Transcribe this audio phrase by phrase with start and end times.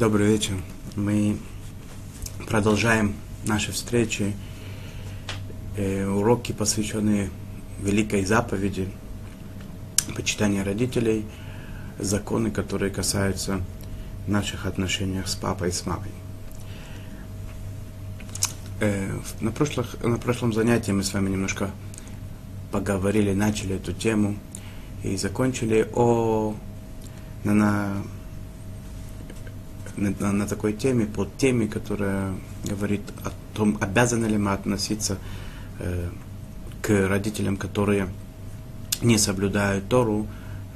[0.00, 0.54] Добрый вечер.
[0.96, 1.36] Мы
[2.48, 3.14] продолжаем
[3.44, 4.34] наши встречи,
[5.76, 7.28] э, уроки, посвященные
[7.82, 8.88] великой заповеди
[10.16, 11.26] почитания родителей,
[11.98, 13.60] законы, которые касаются
[14.26, 16.12] наших отношений с папой и с мамой.
[18.80, 21.72] Э, на, прошлых, на прошлом занятии мы с вами немножко
[22.72, 24.38] поговорили, начали эту тему
[25.04, 26.54] и закончили о
[27.44, 28.02] на, на
[29.96, 32.32] на, на такой теме, под теме, которая
[32.64, 35.18] говорит о том, обязаны ли мы относиться
[35.78, 36.08] э,
[36.82, 38.08] к родителям, которые
[39.02, 40.26] не соблюдают Тору,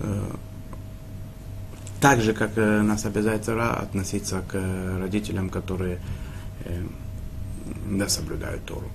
[0.00, 0.30] э,
[2.00, 4.60] так же, как э, нас обязывает Тора относиться к
[5.00, 6.00] родителям, которые
[6.64, 6.82] э,
[7.90, 8.90] да, соблюдают Тору.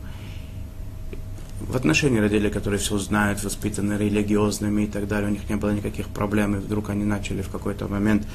[1.61, 5.71] В отношении родителей, которые все знают, воспитаны религиозными и так далее, у них не было
[5.71, 8.27] никаких проблем, и вдруг они начали в какой-то момент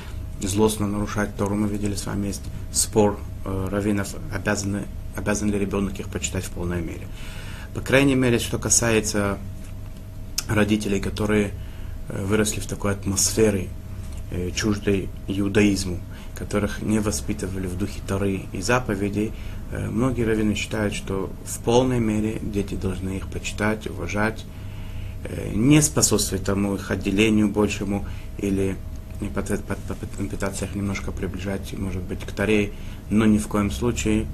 [0.47, 1.55] злостно нарушать Тору.
[1.55, 2.43] Мы видели с вами есть
[2.73, 4.85] спор э, раввинов, обязаны,
[5.17, 7.07] обязан ли ребенок их почитать в полной мере.
[7.75, 9.39] По крайней мере, что касается
[10.49, 11.53] родителей, которые
[12.09, 13.69] э, выросли в такой атмосфере
[14.31, 15.99] э, чуждой иудаизму,
[16.37, 19.33] которых не воспитывали в духе Торы и заповедей,
[19.71, 24.45] э, многие раввины считают, что в полной мере дети должны их почитать, уважать,
[25.25, 28.07] э, не способствовать тому их отделению большему
[28.39, 28.77] или
[29.27, 32.73] и пытаться их немножко приближать, может быть, к Таре,
[33.11, 34.27] но ни в коем случае,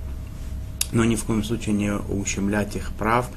[0.93, 3.29] но ни в коем случае не ущемлять их прав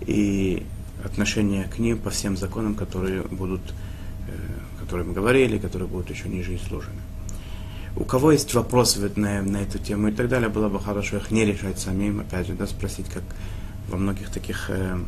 [0.00, 0.64] и
[1.04, 3.62] отношения к ним по всем законам, которые будут,
[4.28, 7.00] э, которые мы говорили, которые будут еще ниже изложены.
[7.96, 11.30] У кого есть вопросы на, на эту тему и так далее, было бы хорошо их
[11.30, 13.24] не решать самим, опять же, да, спросить, как
[13.88, 14.98] во многих таких э,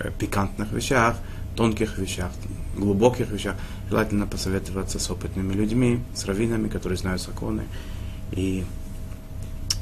[0.00, 1.16] э пикантных вещах,
[1.56, 2.30] тонких вещах,
[2.78, 3.56] глубоких вещах,
[3.88, 7.64] желательно посоветоваться с опытными людьми, с раввинами, которые знают законы
[8.32, 8.64] и,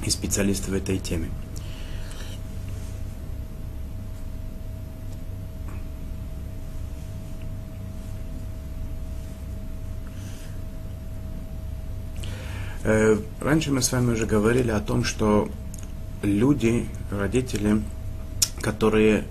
[0.05, 1.29] и специалисты в этой теме.
[12.89, 15.49] Э, раньше мы с вами уже говорили о том, что
[16.23, 17.83] люди, родители,
[18.61, 19.25] которые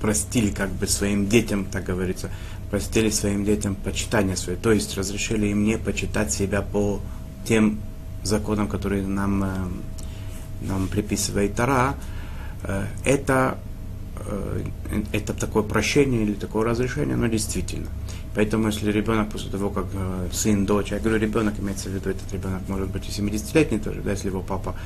[0.00, 2.30] простили как бы своим детям, так говорится,
[2.76, 7.00] простили своим детям почитание свое, то есть разрешили им не почитать себя по
[7.46, 7.78] тем
[8.22, 9.48] законам, которые нам, э,
[10.60, 11.94] нам приписывает Тара,
[12.64, 13.56] э, это,
[14.28, 14.62] э,
[15.12, 17.88] это такое прощение или такое разрешение, но действительно.
[18.34, 19.86] Поэтому если ребенок после того, как
[20.30, 24.02] сын, дочь, я говорю ребенок, имеется в виду, этот ребенок может быть и 70-летний тоже,
[24.02, 24.76] да, если его папа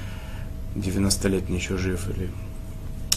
[0.76, 2.30] 90-летний еще жив или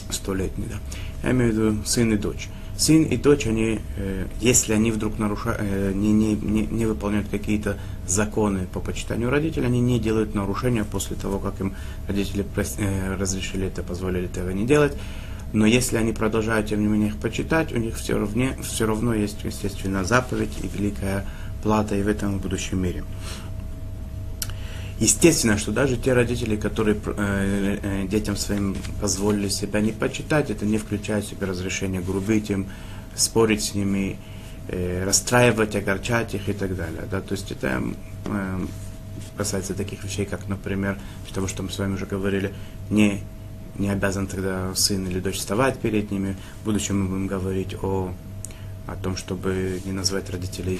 [0.10, 0.80] 100-летний, да.
[1.28, 5.20] Я имею в виду сын и дочь сын и дочь, они, э, если они вдруг
[5.20, 10.36] нарушают, э, не, не, не, не выполняют какие-то законы по почитанию родителей, они не делают
[10.36, 11.76] нарушения после того, как им
[12.08, 14.94] родители э, разрешили это, позволили этого не делать.
[15.54, 19.14] Но если они продолжают, тем не менее, их почитать, у них все равно, все равно
[19.14, 21.26] есть, естественно, заповедь и великая
[21.62, 23.04] плата и в этом в будущем мире.
[25.04, 30.66] Естественно, что даже те родители, которые э, э, детям своим позволили себя не почитать, это
[30.66, 32.68] не включает в себя разрешение грубить им,
[33.14, 34.18] спорить с ними,
[34.70, 37.04] э, расстраивать, огорчать их и так далее.
[37.12, 37.20] Да?
[37.20, 37.84] То есть это
[38.28, 38.66] э,
[39.36, 40.98] касается таких вещей, как, например,
[41.34, 42.54] того, что мы с вами уже говорили,
[42.90, 43.20] не,
[43.78, 46.38] не обязан тогда сын или дочь вставать перед ними.
[46.62, 48.14] В будущем мы будем говорить о,
[48.88, 50.80] о том, чтобы не назвать родителей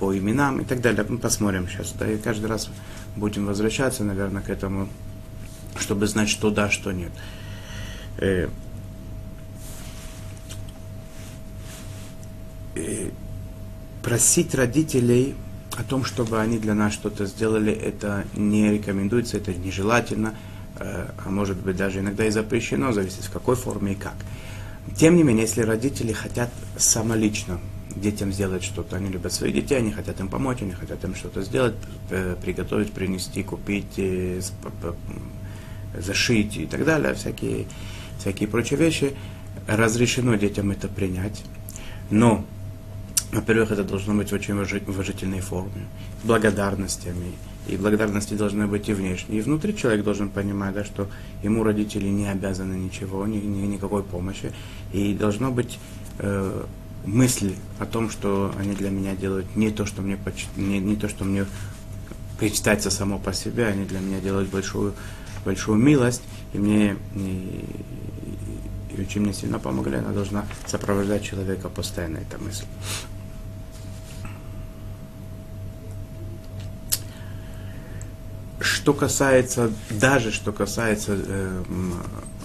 [0.00, 1.06] по именам и так далее.
[1.08, 1.92] Мы посмотрим сейчас.
[1.92, 2.68] Да, и каждый раз
[3.16, 4.88] будем возвращаться, наверное, к этому,
[5.76, 7.12] чтобы знать, что да, что нет.
[8.18, 8.48] Э,
[12.74, 13.10] э,
[14.02, 15.34] просить родителей
[15.76, 20.34] о том, чтобы они для нас что-то сделали, это не рекомендуется, это нежелательно,
[20.78, 24.16] э, а может быть даже иногда и запрещено, зависит в какой форме и как.
[24.96, 27.58] Тем не менее, если родители хотят самолично
[27.96, 28.96] детям сделать что-то.
[28.96, 31.74] Они любят своих детей, они хотят им помочь, они хотят им что-то сделать,
[32.10, 34.40] э, приготовить, принести, купить, э,
[35.98, 37.66] зашить и так далее, всякие,
[38.18, 39.14] всякие прочие вещи.
[39.66, 41.44] Разрешено детям это принять.
[42.10, 42.44] Но,
[43.32, 45.86] во-первых, это должно быть в очень уважительной форме,
[46.22, 47.32] с благодарностями.
[47.68, 49.38] И благодарности должны быть и внешние.
[49.38, 51.08] И внутри человек должен понимать, да, что
[51.44, 54.50] ему родители не обязаны ничего, ни, ни, никакой помощи.
[54.92, 55.78] И должно быть
[56.18, 56.64] э,
[57.04, 60.18] мысль о том, что они для меня делают не то, что мне,
[60.56, 61.46] не, не то, что мне
[62.38, 64.94] причитается само по себе, они для меня делают большую,
[65.44, 66.22] большую милость,
[66.52, 67.64] и мне и,
[68.96, 72.66] и очень мне сильно помогли, она должна сопровождать человека постоянно, эта мысль.
[78.82, 81.62] что касается, даже что касается э,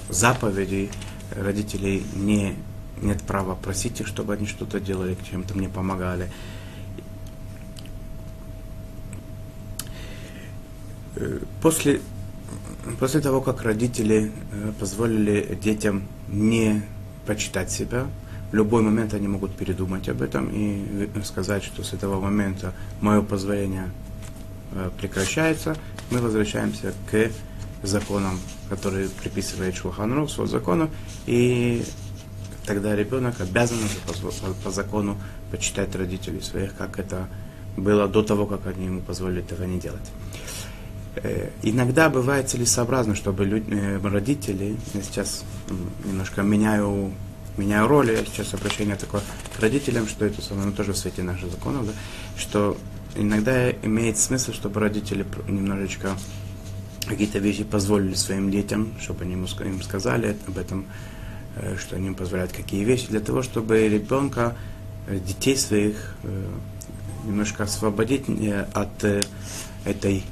[0.10, 0.92] заповедей,
[1.36, 2.56] родителей не,
[3.02, 6.30] нет права просить их, чтобы они что-то делали, чем-то мне помогали.
[11.16, 12.02] Э, после,
[13.00, 16.84] после того, как родители э, позволили детям не
[17.26, 18.08] почитать себя,
[18.52, 23.22] в любой момент они могут передумать об этом и сказать, что с этого момента мое
[23.22, 23.90] позволение
[24.72, 25.76] э, прекращается,
[26.12, 27.32] мы возвращаемся к
[27.84, 28.40] законам,
[28.70, 30.90] которые приписывает Шулханрух, свой закону,
[31.26, 31.84] и
[32.68, 35.18] тогда ребенок обязан по, по, по закону
[35.50, 37.28] почитать родителей своих, как это
[37.78, 40.12] было до того, как они ему позволили этого не делать.
[41.16, 45.44] Э, иногда бывает целесообразно, чтобы люди, э, родители, я сейчас
[46.06, 47.14] немножко меняю
[47.58, 49.22] меняю роли, сейчас обращение такое
[49.56, 51.94] к родителям, что это самое, тоже в свете наших законов, да,
[52.38, 52.78] что
[53.16, 56.16] иногда имеет смысл, чтобы родители немножечко
[57.08, 60.86] какие-то вещи позволили своим детям, чтобы они им сказали об этом,
[61.80, 64.56] что они позволяют какие вещи, для того, чтобы ребенка,
[65.08, 66.16] э, детей своих
[67.26, 68.26] немножко освободить
[68.74, 69.04] от
[69.84, 70.24] этой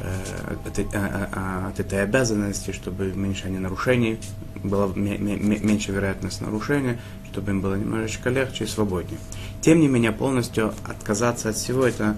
[0.00, 4.18] от, от этой обязанности, чтобы меньше они нарушений,
[4.62, 6.98] была меньше вероятность нарушения,
[7.30, 9.18] чтобы им было немножечко легче и свободнее.
[9.60, 12.16] Тем не менее, полностью отказаться от всего, это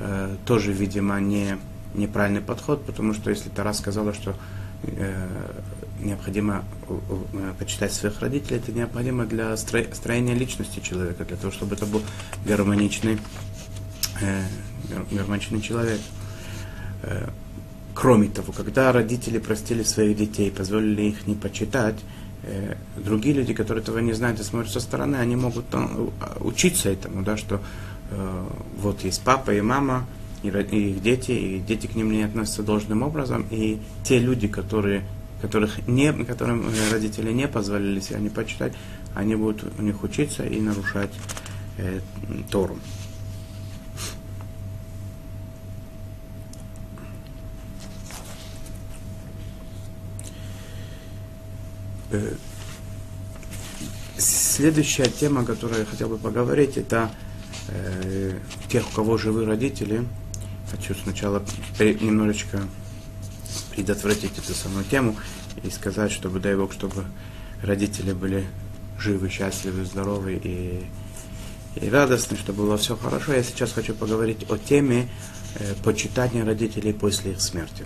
[0.00, 1.58] э, тоже, видимо, не,
[1.94, 4.34] неправильный подход, потому что если Тара сказала, что
[4.82, 5.28] э,
[6.04, 11.86] необходимо э, почитать своих родителей, это необходимо для строения личности человека, для того, чтобы это
[11.86, 12.02] был
[12.44, 13.18] гармоничный,
[14.20, 14.44] э,
[15.10, 16.00] гармоничный человек.
[17.02, 17.28] Э,
[17.94, 21.98] кроме того, когда родители простили своих детей, позволили их не почитать,
[22.42, 26.38] э, другие люди, которые этого не знают и смотрят со стороны, они могут там, э,
[26.40, 27.60] учиться этому, да, что
[28.76, 30.04] вот есть папа и мама,
[30.42, 35.04] и, их дети, и дети к ним не относятся должным образом, и те люди, которые,
[35.40, 38.74] которых не, которым родители не позволили себя не почитать,
[39.14, 41.10] они будут у них учиться и нарушать
[41.78, 42.00] э,
[42.50, 42.78] Тору.
[52.12, 52.34] Э,
[54.18, 57.10] следующая тема, о которой я хотел бы поговорить, это
[57.68, 58.38] э,
[58.68, 60.04] тех, у кого живы родители.
[60.70, 61.42] Хочу сначала
[61.78, 62.62] немножечко
[63.70, 65.16] предотвратить эту самую тему
[65.62, 67.04] и сказать, чтобы, дай Бог, чтобы
[67.62, 68.46] родители были
[68.98, 70.84] живы, счастливы, здоровы и,
[71.76, 73.32] и радостны, чтобы было все хорошо.
[73.32, 75.08] Я сейчас хочу поговорить о теме
[75.58, 77.84] э, почитания родителей после их смерти.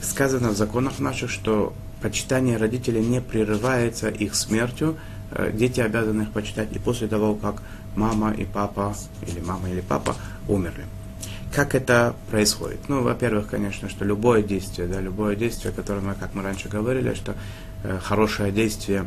[0.00, 1.72] Сказано в законах наших, что
[2.02, 4.98] почитание родителей не прерывается их смертью,
[5.30, 7.62] э, дети обязаны их почитать и после того, как
[7.96, 8.96] мама и папа,
[9.26, 10.16] или мама или папа
[10.48, 10.84] умерли.
[11.54, 12.88] Как это происходит?
[12.88, 17.14] Ну, во-первых, конечно, что любое действие, да, любое действие, которое мы, как мы раньше говорили,
[17.14, 17.36] что
[17.84, 19.06] э, хорошее действие,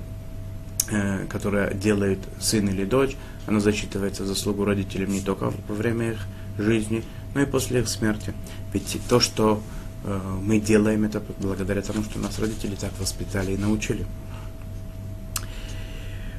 [0.90, 3.18] э, которое делает сын или дочь,
[3.48, 6.20] оно засчитывается заслугу родителям не только во время их
[6.58, 7.04] жизни,
[7.36, 8.34] но и после их смерти.
[8.74, 9.62] Ведь то, что
[10.04, 14.06] Э, мы делаем это благодаря тому, что нас родители так воспитали и научили.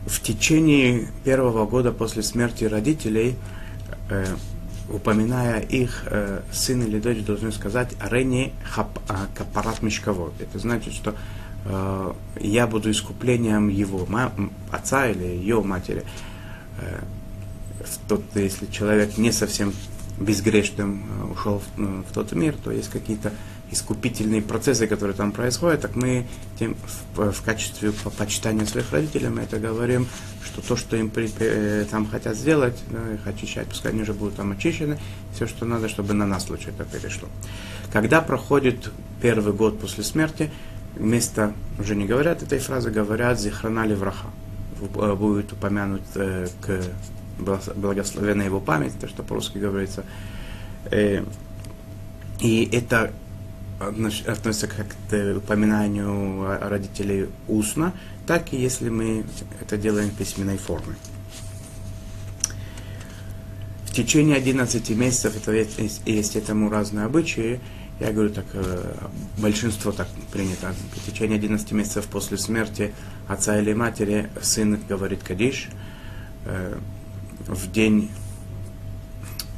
[0.07, 3.37] В течение первого года после смерти родителей,
[4.09, 4.25] э,
[4.89, 10.33] упоминая их, э, сын или дочь должны сказать «Арени а, капарат мешковод».
[10.41, 11.15] Это значит, что
[11.65, 14.07] э, я буду искуплением его
[14.71, 16.05] отца или ее матери.
[16.81, 17.01] Э,
[18.09, 19.73] тот, если человек не совсем
[20.19, 23.33] безгрешным э, ушел в, ну, в тот мир, то есть какие-то
[23.71, 26.27] искупительные процессы, которые там происходят, так мы
[26.59, 26.77] тем,
[27.15, 30.07] в, в качестве почитания своих родителей мы это говорим,
[30.45, 34.15] что то, что им при, э, там хотят сделать, да, их очищать, пускай они уже
[34.15, 34.99] будут там очищены,
[35.35, 37.29] все, что надо, чтобы на нас лучше это перешло.
[37.93, 40.51] Когда проходит первый год после смерти,
[40.97, 44.29] вместо, уже не говорят этой фразы, говорят «зихранали враха».
[44.81, 46.81] Э, будет упомянут э, к
[47.39, 50.05] благословенная его память, то, что по-русски говорится.
[50.91, 51.23] Э,
[52.41, 53.13] и это
[53.79, 57.95] относится к упоминанию родителей устно,
[58.27, 59.25] так и если мы
[59.61, 60.97] это делаем в письменной форме.
[63.87, 67.61] В течение 11 месяцев, это есть, есть этому разные обычаи,
[68.01, 68.95] я говорю так, э,
[69.39, 70.73] большинство так принято.
[70.95, 72.95] В течение 11 месяцев после смерти
[73.27, 75.69] отца или матери сын говорит кадиш,
[76.45, 76.79] э,
[77.49, 78.11] в день,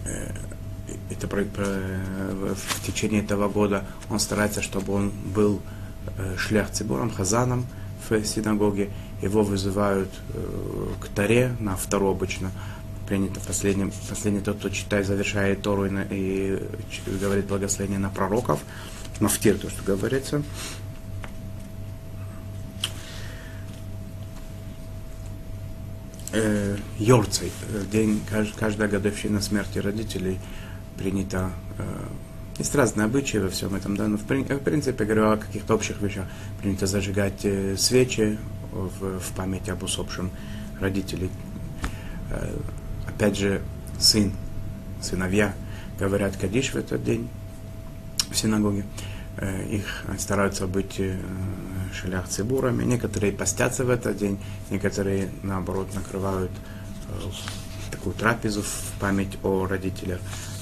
[0.06, 0.32] э,
[1.10, 5.60] это про, про, в течение этого года, он старается, чтобы он был
[6.18, 7.66] э, шляхцибором, хазаном
[8.08, 8.90] в синагоге.
[9.20, 12.50] Его вызывают э, к таре на втору обычно
[13.10, 16.58] принято в последнем, последний тот, кто читает, завершает Тору и, и
[17.20, 18.60] говорит благословение на пророков,
[19.18, 20.44] мафтир, то, что говорится.
[26.32, 27.50] Э, Йорцей,
[27.90, 28.22] день,
[28.60, 30.38] каждая годовщина смерти родителей
[31.00, 31.82] принято э,
[32.58, 36.02] есть разные обычаи во всем этом, да, но в, в принципе, говорю о каких-то общих
[36.02, 36.26] вещах.
[36.60, 38.38] Принято зажигать э, свечи
[38.70, 40.30] в, в память об усопшем
[40.78, 41.30] родителей.
[42.30, 42.54] Э,
[43.08, 43.62] опять же,
[43.98, 44.30] сын,
[45.00, 45.54] сыновья
[45.98, 47.28] говорят Кадиш в этот день
[48.30, 48.84] в синагоге.
[49.70, 51.00] Их стараются быть
[51.94, 52.84] шалях цибурами.
[52.84, 54.38] Некоторые постятся в этот день,
[54.70, 56.50] некоторые, наоборот, накрывают
[57.90, 60.20] такую трапезу в память о родителях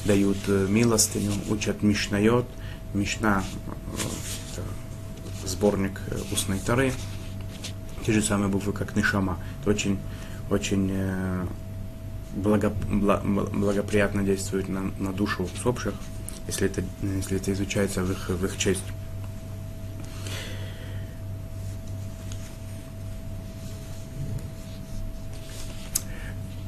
[0.08, 2.46] дают э, милостыню, учат Мишнайот.
[2.94, 3.44] Мишна–
[5.44, 6.92] сборник э, устной тары.
[8.06, 9.38] Те же самые буквы, как Нишама.
[9.60, 9.98] Это очень,
[10.50, 11.46] очень э,
[12.34, 15.94] благо, благоприятно действует на, на душу усопших,
[16.46, 18.84] если это, если это изучается в их, в их честь.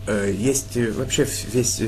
[0.08, 1.80] Есть вообще весь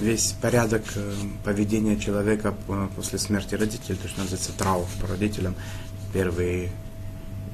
[0.00, 1.12] весь порядок э,
[1.44, 2.54] поведения человека
[2.96, 5.54] после смерти родителей, то, что называется траур по родителям,
[6.12, 6.70] первые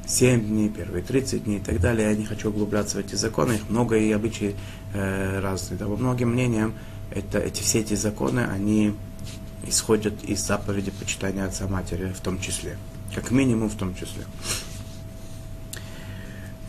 [0.07, 2.11] 7 дней, первые 30 дней и так далее.
[2.11, 4.57] Я не хочу углубляться в эти законы, их много и обычаи
[4.95, 5.79] э, разные.
[5.79, 6.75] Да, по многим мнениям,
[7.11, 8.95] это, эти, все эти законы, они
[9.67, 12.79] исходят из заповеди почитания отца матери в том числе.
[13.15, 14.25] Как минимум в том числе.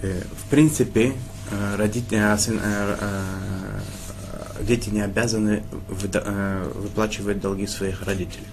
[0.02, 1.14] Э, в принципе,
[1.52, 2.38] э, родители, э,
[3.00, 3.80] э,
[4.62, 8.48] дети не обязаны э, выплачивать долги своих родителей.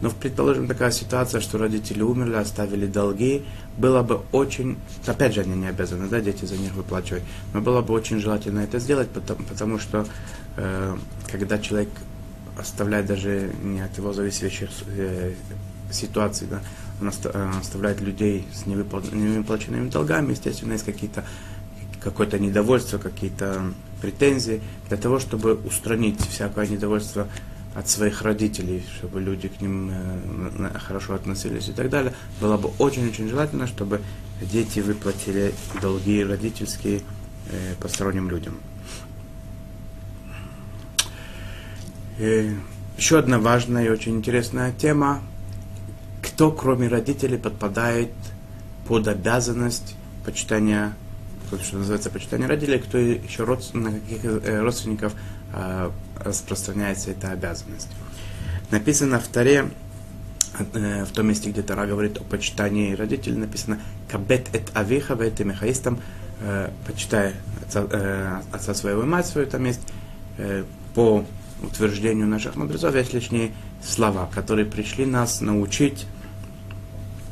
[0.00, 3.44] Но, предположим, такая ситуация, что родители умерли, оставили долги,
[3.78, 7.22] было бы очень, опять же, они не обязаны, да, дети за них выплачивать,
[7.54, 10.04] но было бы очень желательно это сделать, потому, потому что,
[10.56, 10.96] э,
[11.30, 11.90] когда человек
[12.58, 15.34] оставляет даже не от его зависящих э,
[15.92, 16.60] ситуаций, да,
[17.00, 21.24] он э, оставляет людей с невыплаченными долгами, естественно, есть какие-то
[22.02, 23.72] какое-то недовольство, какие-то
[24.02, 27.28] претензии, для того, чтобы устранить всякое недовольство
[27.74, 32.70] от своих родителей, чтобы люди к ним э, хорошо относились и так далее, было бы
[32.78, 34.02] очень-очень желательно, чтобы
[34.42, 37.00] дети выплатили долги родительские
[37.50, 38.56] э, посторонним людям.
[42.18, 42.54] И
[42.98, 45.22] еще одна важная и очень интересная тема.
[46.22, 48.12] Кто, кроме родителей, подпадает
[48.86, 50.94] под обязанность почитания
[51.56, 55.12] кто, что называется, почитание родителей, кто еще род, на каких э, родственников
[55.52, 57.88] э, распространяется эта обязанность.
[58.70, 59.68] Написано в Таре,
[60.58, 63.80] э, в том месте, где Тара говорит о почитании родителей, написано
[64.10, 66.00] «Кабет эт авиха вет есть там
[66.40, 67.34] э, почитай
[67.66, 69.82] отца, э, отца своего и мать свою, там есть
[70.38, 71.24] э, по
[71.62, 73.52] утверждению наших мудрецов, есть лишние
[73.84, 76.06] слова, которые пришли нас научить,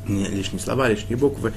[0.07, 1.53] не лишние слова, лишние буквы,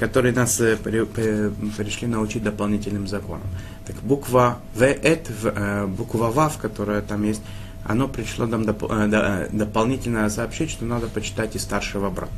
[0.00, 3.46] которые нас э, пришли научить дополнительным законам.
[3.86, 7.42] Так буква В, эт, э, буква ВАВ, которая там есть,
[7.84, 12.32] оно пришло нам доп- дополнительно сообщить, что надо почитать и старшего брата.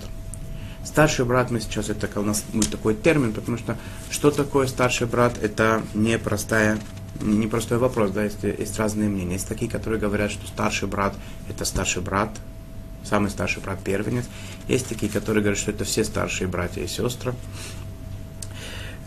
[0.85, 3.76] Старший брат, мы сейчас, это у нас будет такой термин, потому что
[4.11, 6.78] что такое старший брат, это не простая
[7.21, 9.35] не простой вопрос, да, есть, есть разные мнения.
[9.35, 11.14] Есть такие, которые говорят, что старший брат
[11.49, 12.30] это старший брат,
[13.05, 14.25] самый старший брат первенец.
[14.69, 17.35] Есть такие, которые говорят, что это все старшие братья и сестры.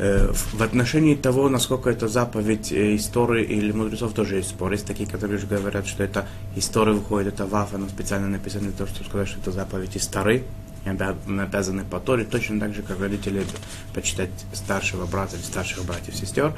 [0.04, 4.72] Э, в отношении того, насколько это заповедь э, истории или мудрецов, тоже есть спор.
[4.72, 8.72] Есть такие, которые же говорят, что это история выходит, это ваф, оно специально написано для
[8.72, 10.44] того, чтобы сказать, что это заповедь истории.
[11.28, 13.44] Мы обязаны по Торе, точно так же, как родители
[13.94, 16.54] почитать старшего брата или старших братьев, сестер.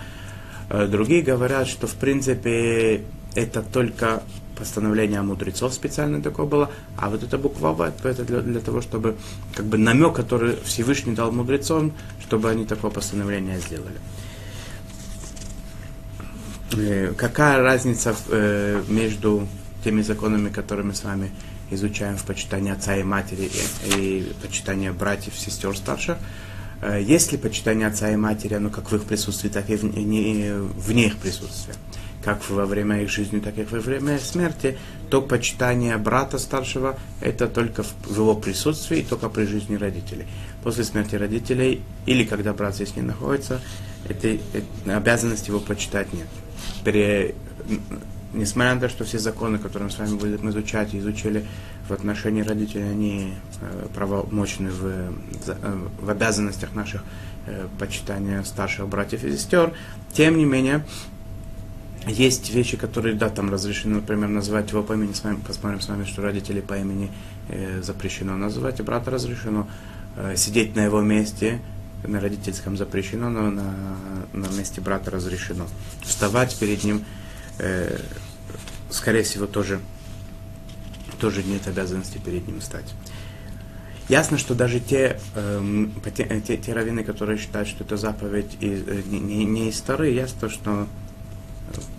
[0.70, 3.04] Э, другие говорят, что в принципе
[3.36, 4.24] это только
[4.58, 9.16] постановление мудрецов специально такое было, а вот эта буква В, это для, для того, чтобы
[9.56, 11.92] как бы намек, который Всевышний дал мудрецам,
[12.22, 13.98] чтобы они такое постановление сделали.
[16.76, 19.48] Э, какая разница э, между
[19.84, 21.32] теми законами, которые мы с вами
[21.72, 23.50] изучаем в почитании отца и матери
[23.98, 26.18] и, и почитании братьев, сестер старших?
[26.82, 30.54] Э, есть ли почитание отца и матери, оно как в их присутствии, так и вне,
[30.54, 31.76] вне их присутствия?
[32.24, 34.78] Как во время их жизни, так и во время смерти,
[35.10, 40.26] то почитание брата старшего это только в его присутствии только при жизни родителей.
[40.64, 43.62] После смерти родителей или когда брат здесь не находится,
[44.10, 46.28] этой, этой обязанности его почитать нет.
[46.84, 47.36] При,
[48.34, 51.46] несмотря на то, что все законы, которые мы с вами будем изучать и изучили
[51.88, 55.12] в отношении родителей, они э, правомочны в, э,
[56.02, 57.04] в обязанностях наших
[57.46, 59.74] э, почитания старших братьев и сестер,
[60.14, 60.86] тем не менее,
[62.08, 65.88] есть вещи, которые, да, там разрешено, например, называть его по имени, с вами, посмотрим с
[65.88, 67.12] вами, что родители по имени
[67.50, 69.68] э, запрещено называть, и брата разрешено
[70.18, 71.62] э, сидеть на его месте,
[72.06, 73.74] на родительском запрещено, но на,
[74.34, 75.68] на месте брата разрешено.
[76.02, 77.06] Вставать перед ним,
[77.60, 77.98] э,
[78.90, 79.80] скорее всего, тоже,
[81.20, 82.94] тоже нет обязанности перед ним стать.
[84.10, 88.86] Ясно, что даже те, э, те, те, те раввины, которые считают, что это заповедь из,
[88.86, 90.88] э, не, не из старые, ясно, что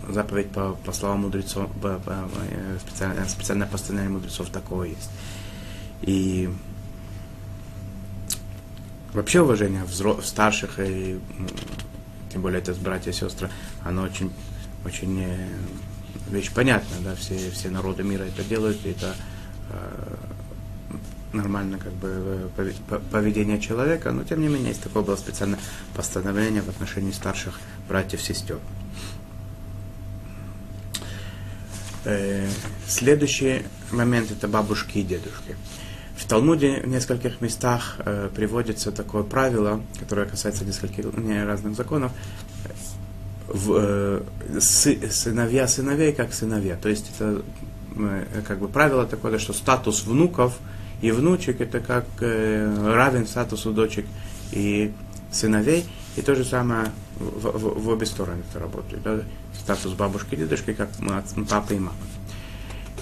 [0.09, 5.09] заповедь по, по словам мудрецов, по, по, э, специальное, специальное постановление мудрецов такое есть.
[6.01, 6.49] И
[9.13, 11.19] вообще уважение взро- старших, и
[12.31, 13.49] тем более это братья и сестры,
[13.83, 14.31] оно очень,
[14.85, 15.47] очень э,
[16.29, 19.15] вещь понятная, да, все, все народы мира это делают, и это
[19.69, 20.15] э,
[21.33, 22.49] нормально как бы
[23.11, 25.59] поведение человека, но тем не менее есть такое было специальное
[25.95, 28.57] постановление в отношении старших братьев и сестер.
[28.57, 28.59] Э,
[32.87, 35.55] следующий момент это бабушки и дедушки.
[36.15, 41.05] В Талмуде в нескольких местах э, приводится такое правило, которое касается нескольких
[41.45, 42.11] разных законов.
[43.47, 44.21] В, э,
[44.59, 46.77] сы, сыновья сыновей как сыновья.
[46.77, 47.43] То есть это
[47.97, 50.57] э, как бы правило такое, что статус внуков
[51.01, 54.05] и внучек это как э, равен статусу дочек
[54.51, 54.93] и
[55.31, 55.85] сыновей.
[56.15, 59.03] И то же самое в, в, в обе стороны это работает.
[59.03, 59.19] Да?
[59.53, 60.89] Статус бабушки и дедушки, как
[61.49, 61.97] папа и мама.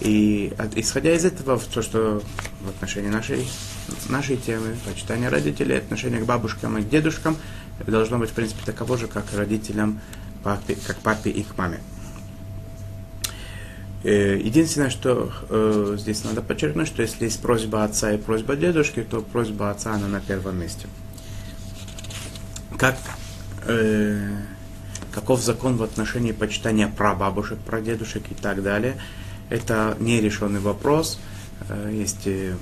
[0.02, 2.22] И от, исходя из этого, то, что
[2.62, 3.48] в отношении нашей,
[4.10, 7.38] нашей темы, почитания родителей, отношение к бабушкам и к дедушкам,
[7.86, 10.02] должно быть, в принципе, таково же, как родителям,
[10.44, 11.80] папе, как папе и к маме.
[14.04, 19.06] Э, единственное, что э, здесь надо подчеркнуть, что если есть просьба отца и просьба дедушки,
[19.10, 20.88] то просьба отца, она на первом месте
[22.84, 22.98] как,
[23.66, 24.30] э,
[25.14, 28.98] каков закон в отношении почитания прабабушек, прадедушек и так далее.
[29.50, 31.18] Это нерешенный вопрос.
[31.70, 32.58] Э, есть э,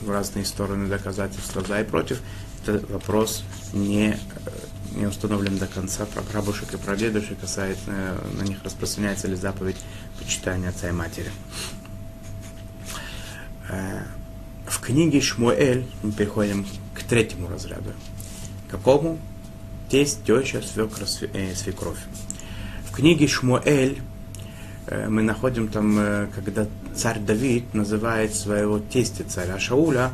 [0.00, 2.22] в разные стороны доказательства за и против.
[2.62, 4.16] Это вопрос не, э,
[4.94, 6.06] не установлен до конца.
[6.06, 7.90] Про прабабушек и прадедушек касается,
[8.38, 9.76] на них распространяется ли заповедь
[10.18, 11.30] почитания отца и матери.
[14.66, 17.92] В книге Шмуэль мы переходим к третьему разряду.
[18.74, 19.18] Какому?
[19.88, 22.00] Тесть, теща, свекра, э, свекровь.
[22.90, 24.00] В книге Шмуэль
[24.88, 30.12] э, мы находим там, э, когда царь Давид называет своего тестя царя Шауля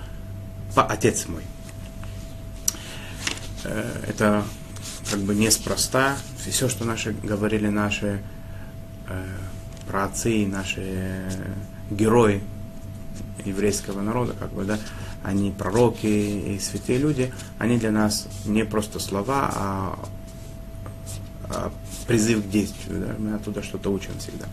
[0.75, 1.43] по отец мой.
[3.65, 4.45] Это
[5.11, 6.19] как бы неспроста.
[6.47, 8.21] Все, что наши говорили наши
[9.09, 9.27] э,
[9.89, 11.25] праотцы и наши
[11.91, 12.43] герои
[13.47, 14.79] еврейского народа, как бы, да,
[15.23, 19.99] они пророки и святые люди, они для нас не просто слова, а,
[21.45, 21.73] а
[22.07, 23.01] призыв к действию.
[23.01, 23.15] Да?
[23.19, 24.47] Мы оттуда что-то учим всегда.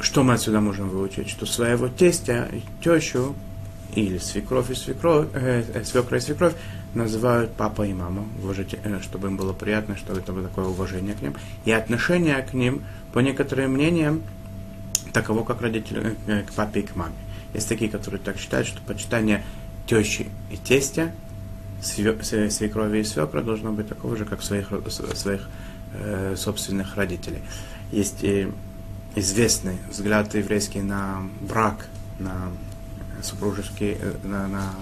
[0.00, 1.28] Что мы отсюда можем выучить?
[1.28, 2.48] Что своего тестя,
[2.82, 3.36] тещу
[3.94, 6.54] или свекровь и свекровь, э, э, свекра и свекровь
[6.94, 11.22] называют папа и мама, уважитель, чтобы им было приятно, чтобы это было такое уважение к
[11.22, 11.34] ним.
[11.64, 14.22] И отношение к ним, по некоторым мнениям,
[15.12, 17.14] таково, как родители э, к папе и к маме.
[17.54, 19.44] Есть такие, которые так считают, что почитание
[19.86, 21.12] тещи и тестя,
[21.82, 25.48] свекрови и свекра должно быть такого же, как своих, своих
[25.94, 27.42] э, собственных родителей.
[27.90, 28.48] Есть и
[29.16, 31.88] известный взгляд еврейский на брак,
[32.18, 32.52] на
[33.22, 34.74] супружеский, э, на, на,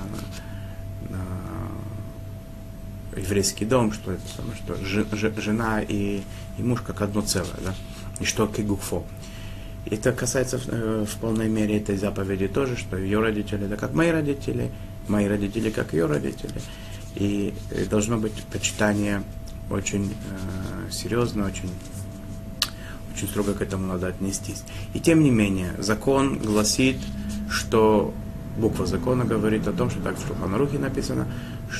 [1.09, 1.24] на
[3.16, 4.22] еврейский дом, что это
[4.54, 6.22] что жена и,
[6.59, 7.74] и муж как одно целое, да,
[8.20, 9.04] и что кегуфо.
[9.86, 14.10] Это касается э, в полной мере этой заповеди тоже, что ее родители это как мои
[14.10, 14.70] родители,
[15.08, 16.60] мои родители как ее родители.
[17.14, 19.22] И э, должно быть почитание
[19.70, 21.70] очень э, серьезно, очень,
[23.14, 24.64] очень строго к этому надо отнестись.
[24.92, 26.98] И тем не менее, закон гласит,
[27.48, 28.12] что
[28.58, 31.26] буква закона говорит о том, что так в Шуханарухе написано,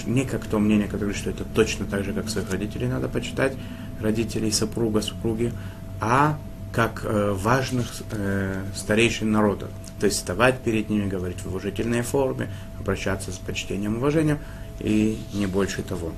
[0.07, 3.09] не как то мнение, которое говорит, что это точно так же, как своих родителей надо
[3.09, 3.55] почитать,
[4.01, 5.53] родителей, супруга, супруги,
[6.01, 6.39] а
[6.73, 9.69] как э, важных э, старейшин народа.
[9.99, 14.39] То есть вставать перед ними, говорить в уважительной форме, обращаться с почтением и уважением,
[14.79, 16.13] и не больше того.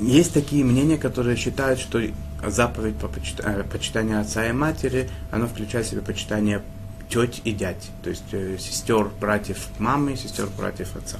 [0.00, 2.02] Есть такие мнения, которые считают, что
[2.44, 6.62] заповедь по э, почитанию отца и матери, оно включает в себя почитание
[7.08, 11.18] теть и дядь, то есть сестер, братьев мамы, сестер, братьев отца.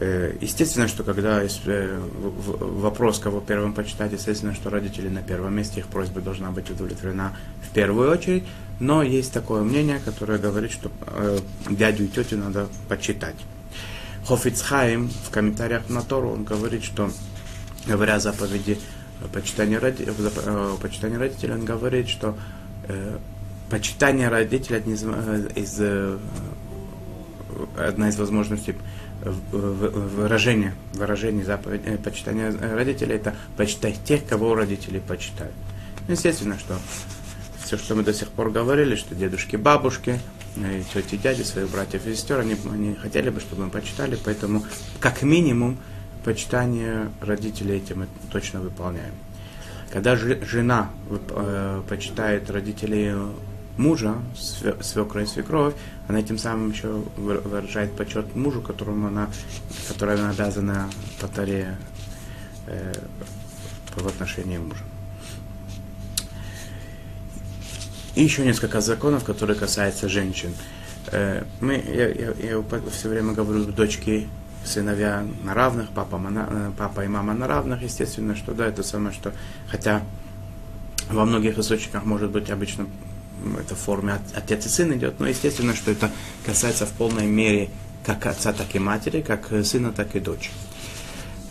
[0.00, 5.80] Э, естественно, что когда э, вопрос, кого первым почитать, естественно, что родители на первом месте,
[5.80, 7.36] их просьба должна быть удовлетворена
[7.68, 8.44] в первую очередь.
[8.78, 13.34] Но есть такое мнение, которое говорит, что э, дядю и тетю надо почитать.
[14.24, 17.10] Хофицхайм в комментариях на Тору, он говорит, что
[17.86, 18.78] говоря о заповеди
[19.32, 20.06] почитания, роди...
[20.80, 22.36] почитания родителей, он говорит, что
[23.68, 25.80] почитание родителей из,
[27.78, 28.74] одна из возможностей
[29.52, 35.54] выражения, выражения заповеди, почитания родителей, это почитать тех, кого родители почитают.
[36.08, 36.78] Естественно, что
[37.62, 40.18] все, что мы до сих пор говорили, что дедушки, бабушки,
[40.56, 44.64] и тети, дяди, своих братьев и сестер, они, они хотели бы, чтобы мы почитали, поэтому
[45.00, 45.78] как минимум
[46.24, 49.12] почитание родителей этим мы точно выполняем.
[49.92, 53.14] Когда жена э, почитает родителей
[53.78, 54.16] мужа,
[54.80, 55.74] свекра и свекровь,
[56.08, 59.30] она тем самым еще выражает почет мужу, которому она,
[59.88, 61.76] которой она обязана по таре
[62.66, 62.92] э,
[63.96, 64.82] в отношении мужа.
[68.14, 70.52] И еще несколько законов, которые касаются женщин.
[71.12, 74.28] Э, мы, я, я, я все время говорю, дочки,
[74.64, 79.14] сыновья на равных, папа, на, папа и мама на равных, естественно, что да, это самое,
[79.14, 79.32] что,
[79.70, 80.02] хотя
[81.08, 82.86] во многих источниках может быть обычно
[83.58, 86.10] это в форме отец и сын идет, но естественно, что это
[86.44, 87.70] касается в полной мере
[88.04, 90.54] как отца, так и матери, как сына, так и дочери.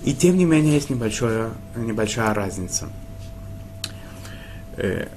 [0.03, 2.89] И тем не менее есть небольшая, небольшая разница.
[4.77, 5.07] Э,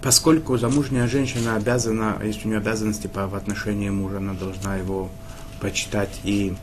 [0.00, 5.10] поскольку замужняя женщина обязана, есть у нее обязанности по, в отношении мужа, она должна его
[5.60, 6.54] почитать и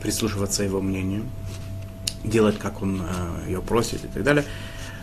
[0.00, 1.24] прислушиваться его мнению,
[2.24, 4.44] делать, как он э, ее просит и так далее.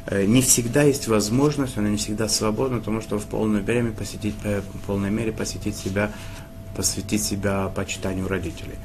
[0.07, 4.35] Э, не всегда есть возможность, она не всегда свободна, потому что в полное время посетить,
[4.43, 6.11] э, в полной мере посетить себя,
[6.75, 8.75] посвятить себя почитанию родителей.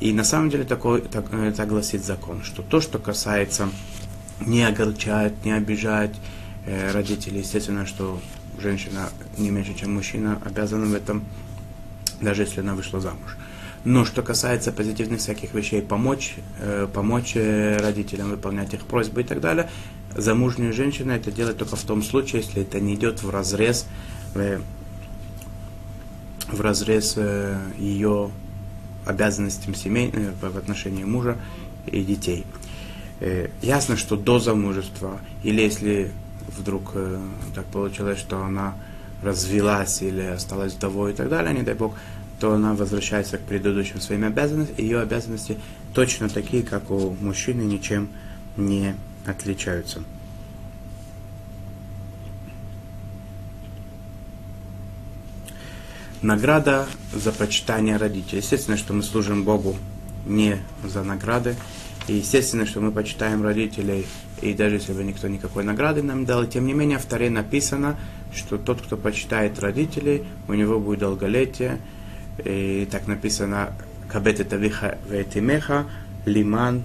[0.00, 3.68] И на самом деле такой, так, так гласит закон, что то, что касается
[4.44, 6.14] не огорчает, не обижает,
[6.66, 7.38] Э, родители.
[7.38, 8.18] Естественно, что
[8.58, 11.24] женщина не меньше, чем мужчина, обязана в этом,
[12.22, 13.36] даже если она вышла замуж.
[13.84, 19.24] Но что касается позитивных всяких вещей, помочь, э, помочь э, родителям выполнять их просьбы и
[19.24, 19.68] так далее,
[20.16, 23.86] замужняя женщина это делает только в том случае, если это не идет в разрез,
[24.34, 24.60] э,
[26.50, 28.30] в разрез э, ее
[29.04, 31.36] обязанностям семей, э, в отношении мужа
[31.86, 32.46] и детей.
[33.20, 36.10] Э, ясно, что до замужества, или если
[36.58, 37.20] вдруг э,
[37.54, 38.74] так получилось, что она
[39.22, 41.94] развелась или осталась вдовой и так далее, не дай бог,
[42.40, 44.76] то она возвращается к предыдущим своим обязанностям.
[44.78, 45.58] Ее обязанности
[45.92, 48.08] точно такие, как у мужчины, ничем
[48.56, 48.94] не
[49.26, 50.02] отличаются.
[56.22, 58.38] Награда за почитание родителей.
[58.38, 59.76] Естественно, что мы служим Богу
[60.26, 61.54] не за награды.
[62.08, 64.06] И естественно, что мы почитаем родителей
[64.44, 67.96] и даже если бы никто никакой награды нам дал, тем не менее в Таре написано,
[68.34, 71.78] что тот, кто почитает родителей, у него будет долголетие.
[72.44, 73.72] И так написано,
[74.08, 75.86] кабет тавиха ветимеха,
[76.24, 76.82] лиман,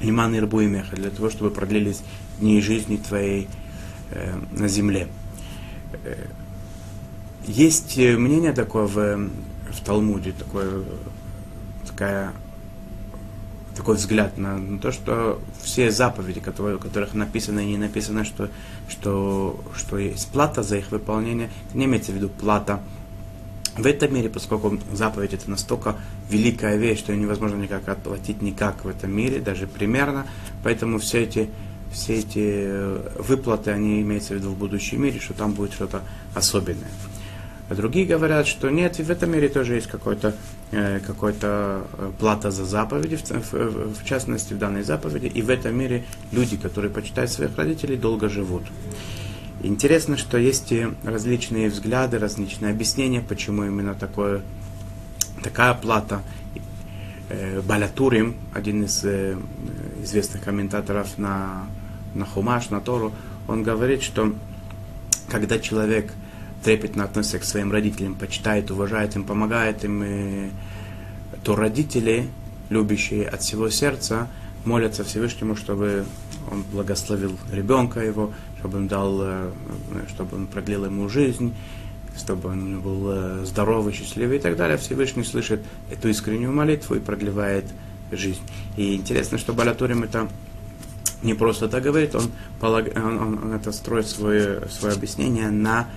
[0.00, 2.02] лиман ирбу и меха, для того, чтобы продлились
[2.40, 3.48] дни жизни твоей
[4.10, 5.08] э, на земле.
[6.04, 6.26] Э,
[7.46, 9.28] есть мнение такое в,
[9.70, 10.82] в Талмуде, такое,
[11.86, 12.32] такая
[13.76, 18.50] такой взгляд на, на то, что все заповеди, которые, которых написано и не написано, что,
[18.88, 22.80] что, что есть плата за их выполнение, не имеется в виду плата
[23.76, 25.96] в этом мире, поскольку заповедь это настолько
[26.28, 30.26] великая вещь, что ее невозможно никак отплатить никак в этом мире, даже примерно,
[30.62, 31.48] поэтому все эти,
[31.92, 36.02] все эти э, выплаты, они имеются в виду в будущем мире, что там будет что-то
[36.34, 36.90] особенное.
[37.70, 40.34] А другие говорят, что нет, и в этом мире тоже есть какой-то
[40.72, 46.04] э, какой-то э, плата за заповеди, в, частности в данной заповеди, и в этом мире
[46.32, 48.64] люди, которые почитают своих родителей, долго живут.
[49.64, 54.42] Интересно, что есть различные взгляды, различные объяснения, почему именно такое,
[55.40, 56.22] такая плата.
[57.28, 59.36] Э, Балятурим, один из э,
[60.02, 61.66] известных комментаторов на,
[62.14, 63.12] на Хумаш, на Тору,
[63.46, 64.34] он говорит, что
[65.28, 66.12] когда человек
[66.64, 70.50] трепетно относится к своим родителям, почитает, уважает им, помогает им, и,
[71.44, 72.28] то родители,
[72.68, 74.26] любящие от всего сердца,
[74.64, 76.04] молятся Всевышнему, чтобы
[76.50, 79.50] он благословил ребенка его, чтобы он дал, э,
[80.08, 81.52] чтобы он продлил ему жизнь,
[82.16, 84.78] чтобы он был э, здоровый, счастливый и так далее.
[84.78, 87.64] Всевышний слышит эту искреннюю молитву и продлевает
[88.12, 88.40] жизнь.
[88.76, 90.28] И интересно, что Балатурим это
[91.24, 92.86] не просто так говорит, он, полаг...
[92.94, 95.88] он, он, он это строит свое, свое объяснение на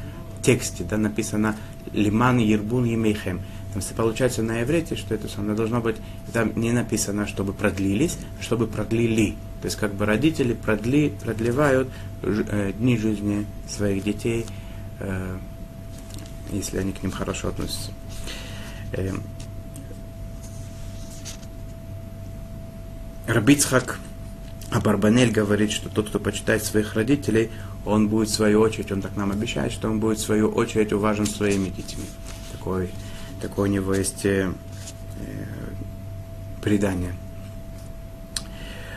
[0.41, 1.55] тексте да, написано
[1.93, 3.41] «Лиман Ербун Емейхем».
[3.73, 5.97] Там получается на иврите, что это самое должно быть,
[6.33, 9.35] там не написано, чтобы продлились, а чтобы продлили.
[9.65, 11.89] То есть как бы родители продли, продлевают
[12.21, 14.45] э, дни жизни своих детей
[14.99, 15.37] э,
[16.51, 17.89] если они к ним хорошо относятся.
[18.91, 19.11] Э,
[23.25, 23.97] Рабицхак
[24.69, 27.49] Абарбанель говорит, что тот, кто почитает своих родителей,
[27.87, 30.93] он будет в свою очередь, он так нам обещает, что он будет в свою очередь
[30.93, 32.05] уважен своими детьми.
[32.51, 32.91] Такой,
[33.41, 34.51] такое у него есть э,
[35.21, 35.45] э
[36.61, 37.15] предание.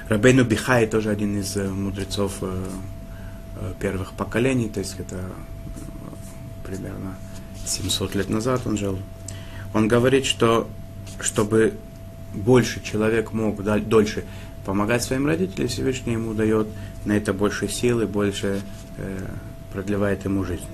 [0.08, 2.64] Рабейну Бихай тоже один из э, мудрецов э,
[3.56, 5.20] э, первых поколений, то есть это
[6.64, 7.14] примерно
[7.66, 8.98] 700 лет назад он жил.
[9.74, 10.66] Он говорит, что
[11.20, 11.74] чтобы
[12.32, 14.24] больше человек мог дольше
[14.64, 16.68] помогать своим родителям, Всевышний ему дает
[17.04, 18.62] на это больше силы, больше
[19.72, 20.64] продлевает ему жизнь.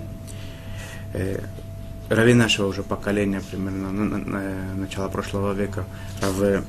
[2.09, 5.85] Рави нашего уже поколения, примерно на, на, на начала прошлого века,
[6.21, 6.65] Рав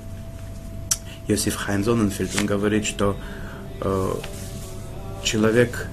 [1.27, 3.17] Йосиф Хайм Зоненфельд, он говорит, что
[3.81, 4.13] э,
[5.23, 5.87] человек,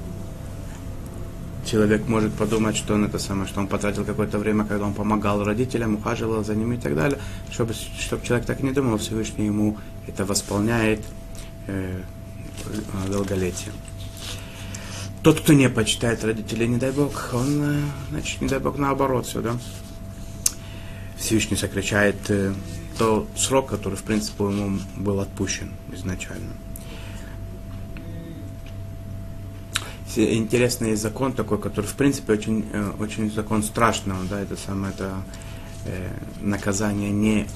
[1.64, 5.42] человек может подумать, что он это самое, что он потратил какое-то время, когда он помогал
[5.42, 7.18] родителям, ухаживал за ними и так далее,
[7.50, 11.00] чтобы, чтобы человек так не думал, Всевышний ему это восполняет
[11.66, 12.02] э,
[13.08, 13.72] долголетие.
[15.22, 19.26] Тот, кто не почитает родителей, не дай Бог, он, э, значит, не дай Бог, наоборот
[19.26, 19.56] все, да.
[21.16, 22.52] Всевышний сокращает э,
[23.02, 26.52] то срок, который, в принципе, ему был отпущен изначально.
[30.14, 35.16] Интересный закон такой, который, в принципе, очень, э, очень закон страшного, да, это самое, это
[35.86, 36.10] э,
[36.40, 37.48] наказание не...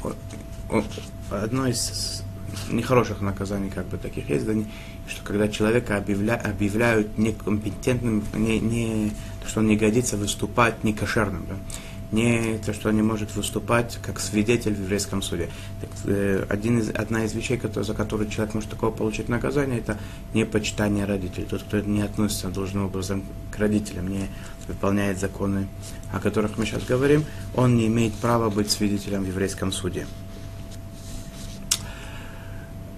[1.30, 2.24] Одно из
[2.68, 4.52] нехороших наказаний, как бы таких есть, да,
[5.06, 9.12] что когда человека объявля, объявляют некомпетентным, не, не,
[9.46, 11.54] что он не годится выступать некошерным, да,
[12.12, 15.48] не то, что он не может выступать как свидетель в еврейском суде.
[15.80, 19.78] Так, э, один из, одна из вещей, который, за которую человек может такого получить наказание,
[19.78, 19.98] это
[20.34, 21.46] непочитание родителей.
[21.48, 24.28] Тот, кто не относится должным образом к родителям, не
[24.68, 25.66] выполняет законы,
[26.12, 30.06] о которых мы сейчас говорим, он не имеет права быть свидетелем в еврейском суде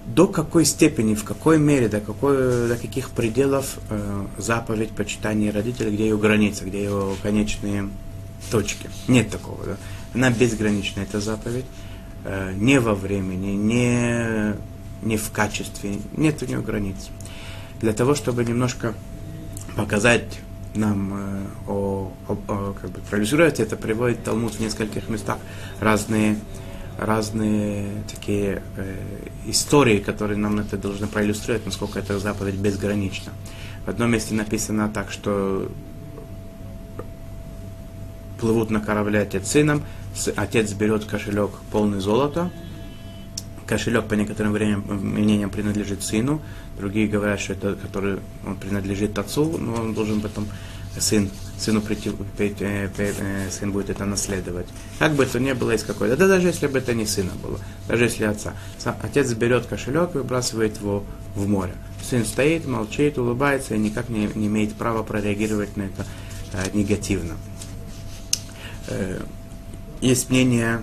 [0.06, 5.92] до какой степени, в какой мере, до, какой, до каких пределов э, заповедь почитания родителей,
[5.92, 7.88] где ее граница, где ее конечные
[8.50, 8.90] точки.
[9.06, 9.64] Нет такого.
[9.64, 9.76] Да?
[10.14, 11.66] Она безгранична, эта заповедь.
[12.24, 14.54] Э, не во времени, не,
[15.02, 15.98] не в качестве.
[16.16, 17.08] Нет у нее границ.
[17.80, 18.94] Для того, чтобы немножко
[19.76, 20.40] показать
[20.74, 25.38] нам э, о, о, о, как бы проиллюстрировать это, приводит Талмуд в нескольких местах
[25.80, 26.38] разные
[26.98, 28.96] разные такие э,
[29.46, 33.32] истории, которые нам это должны проиллюстрировать, насколько эта заповедь безгранична.
[33.87, 35.70] В одном месте написано так, что
[38.38, 39.83] плывут на корабле отец сыном,
[40.37, 42.51] отец берет кошелек полный золота,
[43.66, 46.40] кошелек по некоторым временам, мнениям принадлежит сыну,
[46.79, 50.46] другие говорят, что это который он принадлежит отцу, но он должен потом
[50.98, 54.66] сын, сыну прийти, э, э, сын будет это наследовать.
[54.98, 57.59] Как бы это ни было из какой-то, да даже если бы это не сына было,
[57.87, 58.55] даже если отца.
[59.03, 61.74] Отец берет кошелек и выбрасывает его в море.
[62.03, 66.07] Сын стоит, молчит, улыбается и никак не, не имеет права прореагировать на это
[66.53, 67.35] э, негативно.
[68.88, 69.20] Э,
[70.01, 70.83] есть мнение,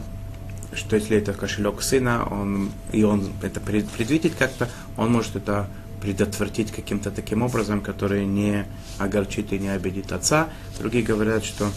[0.73, 5.67] что если это кошелек сына, он, и он это предвидит как-то, он может это
[6.01, 8.65] предотвратить каким-то таким образом, который не
[8.99, 10.49] огорчит и не обидит отца.
[10.77, 11.69] Другие говорят, что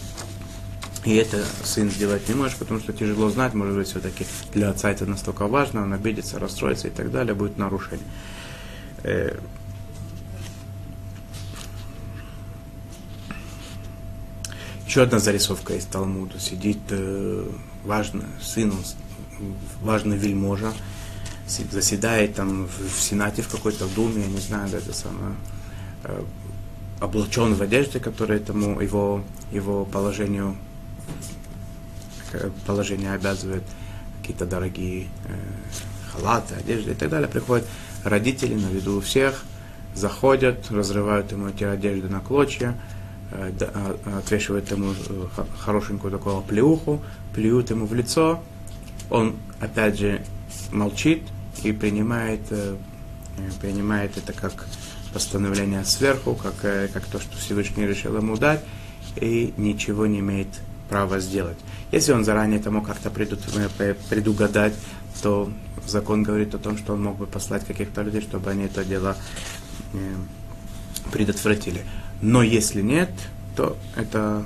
[1.05, 4.91] и это сын сделать не может, потому что тяжело знать, может быть, все-таки для отца
[4.91, 8.05] это настолько важно, он обидится, расстроится и так далее, будет нарушение.
[14.89, 16.39] Еще одна зарисовка из Талмуда.
[16.39, 17.47] Сидит э,
[17.85, 18.73] важный сын,
[19.83, 20.73] важный вельможа,
[21.45, 25.35] заседает там в Сенате, в какой-то думе, я не знаю, да, это самое,
[26.05, 26.23] э,
[27.01, 30.57] облачен в одежде, которая этому его, его положению,
[32.65, 33.61] положение обязывает,
[34.21, 35.35] какие-то дорогие э,
[36.11, 37.29] халаты, одежды и так далее.
[37.29, 37.67] Приходят
[38.03, 39.43] родители на виду у всех,
[39.93, 42.75] заходят, разрывают ему эти одежды на клочья,
[43.31, 47.01] э, а, отвешивают ему э, хорошенькую такую плеуху,
[47.33, 48.41] плюют ему в лицо,
[49.09, 50.21] он опять же
[50.71, 51.23] молчит,
[51.63, 52.75] и принимает, э,
[53.61, 54.65] принимает это как
[55.13, 58.61] постановление сверху, как, э, как то, что Всевышний решил ему дать,
[59.15, 60.47] и ничего не имеет
[60.89, 61.57] права сделать.
[61.91, 64.73] Если он заранее это мог как-то э, предугадать,
[65.21, 65.51] то
[65.85, 69.17] закон говорит о том, что он мог бы послать каких-то людей, чтобы они это дело
[71.11, 71.83] предотвратили.
[72.21, 73.11] Но если нет,
[73.55, 74.45] то это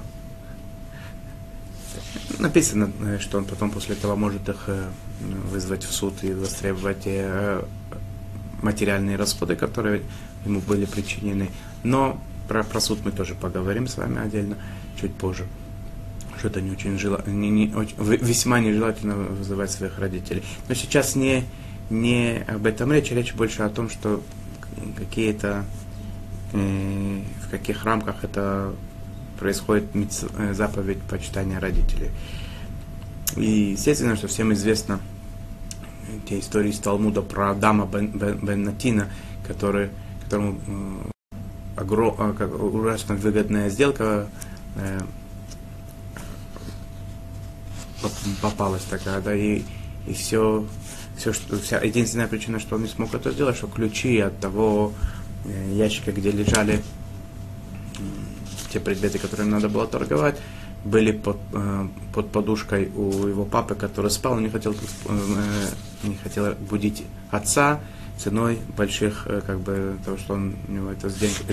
[2.40, 4.70] написано, что он потом после этого может их
[5.50, 7.64] вызвать в суд и востребовать э,
[8.62, 10.02] материальные расходы, которые
[10.46, 11.50] ему были причинены.
[11.84, 14.58] Но про, про суд мы тоже поговорим с вами отдельно
[15.00, 15.46] чуть позже.
[16.38, 17.24] что это не очень жело...
[17.26, 20.44] не, не, весьма нежелательно вызывать своих родителей.
[20.68, 21.46] Но сейчас не,
[21.90, 24.22] не об этом речь, речь больше о том, что
[24.98, 25.66] какие-то
[26.54, 27.22] э,
[27.54, 28.74] каких рамках это
[29.40, 29.86] происходит
[30.38, 32.10] э, заповедь почитания родителей.
[33.36, 35.00] И естественно, что всем известно
[36.28, 39.08] те истории из Талмуда про Адама бен, бен, бен Натина,
[39.48, 39.90] который,
[40.24, 40.58] которому
[41.78, 44.28] э, э, как, ужасно выгодная сделка
[44.76, 45.02] э,
[48.42, 49.62] попалась такая, да, и,
[50.08, 50.66] и все,
[51.18, 54.92] все, что, вся, единственная причина, что он не смог это сделать, что ключи от того
[55.46, 56.82] э, ящика, где лежали
[58.74, 60.36] те предметы, которые надо было торговать,
[60.84, 65.70] были под, э, под подушкой у его папы, который спал, он не хотел, э,
[66.04, 67.80] не хотел будить отца
[68.18, 71.44] ценой больших, э, как бы, того, что он, у него эта сделка,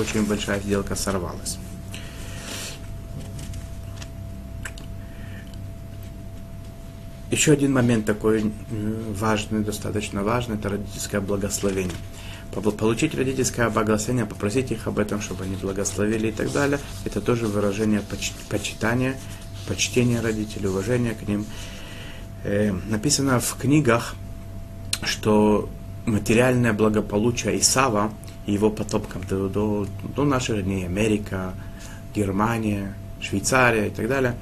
[0.00, 1.58] очень большая сделка сорвалась.
[7.30, 8.52] Еще один момент такой
[9.20, 11.94] важный, достаточно важный, это родительское благословение
[12.52, 17.46] получить родительское благословение, попросить их об этом, чтобы они благословили и так далее, это тоже
[17.46, 19.16] выражение поч почитания,
[19.68, 21.46] почтения родителей, уважения к ним.
[22.44, 24.16] Э, написано в книгах,
[25.02, 25.68] что
[26.06, 28.12] материальное благополучие Исава
[28.46, 29.86] и его потомкам до, до,
[30.16, 31.54] до наших дней, Америка,
[32.14, 34.34] Германия, Швейцария и так далее,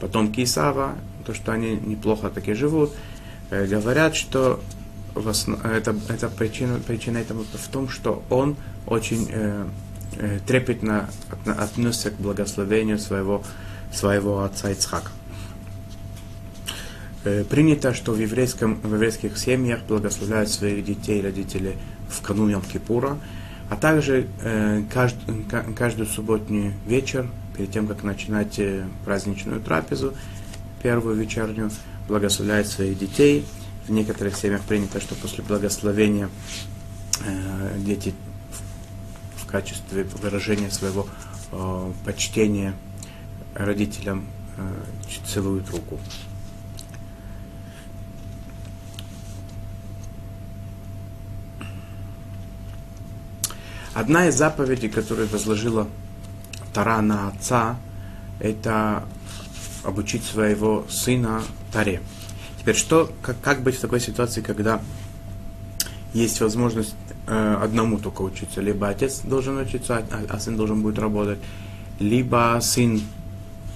[0.00, 0.94] потомки Исава,
[1.26, 2.92] то, что они неплохо таки живут,
[3.50, 4.60] э, говорят, что
[5.14, 9.66] это, это причина, причина этому в том, что он очень э,
[10.16, 11.10] э, трепетно
[11.44, 13.42] отнесся к благословению своего,
[13.92, 15.10] своего отца Ицхака.
[17.24, 21.76] Э, принято, что в, еврейском, в еврейских семьях благословляют своих детей и родителей
[22.08, 23.18] в канун Йом-Кипура,
[23.68, 25.16] а также э, кажд,
[25.76, 30.14] каждую субботний вечер, перед тем, как начинать э, праздничную трапезу,
[30.82, 31.70] первую вечернюю,
[32.08, 33.44] благословляют своих детей–
[33.90, 36.30] в некоторых семьях принято, что после благословения
[37.26, 38.14] э, дети
[39.34, 41.08] в, в качестве выражения своего
[41.50, 42.74] э, почтения
[43.52, 44.26] родителям
[44.56, 45.98] э, целуют руку.
[53.92, 55.88] Одна из заповедей, которую возложила
[56.72, 57.76] Тара на отца,
[58.38, 59.02] это
[59.82, 62.00] обучить своего сына Таре.
[62.60, 64.82] Теперь, что, как, как быть в такой ситуации, когда
[66.12, 66.94] есть возможность
[67.26, 68.60] э, одному только учиться?
[68.60, 71.38] Либо отец должен учиться, а, а сын должен будет работать,
[71.98, 73.00] либо сын,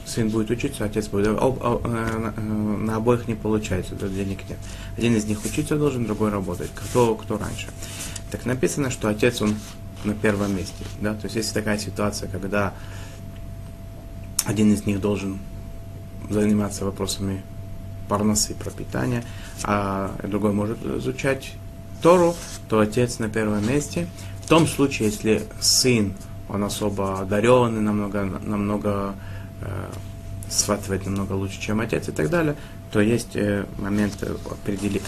[0.04, 1.28] сын будет учиться, отец будет.
[1.28, 4.58] Об, об, э, э, на обоих не получается, денег нет.
[4.98, 6.70] Один из них учиться должен, другой работать.
[6.74, 7.68] Кто, кто раньше?
[8.30, 9.54] Так написано, что отец, он
[10.04, 10.84] на первом месте.
[11.00, 11.14] Да?
[11.14, 12.74] То есть есть такая ситуация, когда
[14.44, 15.38] один из них должен
[16.28, 17.42] заниматься вопросами
[18.08, 19.24] парносы, пропитания,
[19.62, 21.52] а другой может изучать
[22.02, 22.34] Тору,
[22.68, 24.06] то отец на первом месте.
[24.42, 26.14] В том случае, если сын,
[26.48, 29.14] он особо одаренный, намного, намного
[29.62, 29.90] э,
[30.50, 32.56] схватывает намного лучше, чем отец и так далее,
[32.92, 35.00] то есть э, момент определи,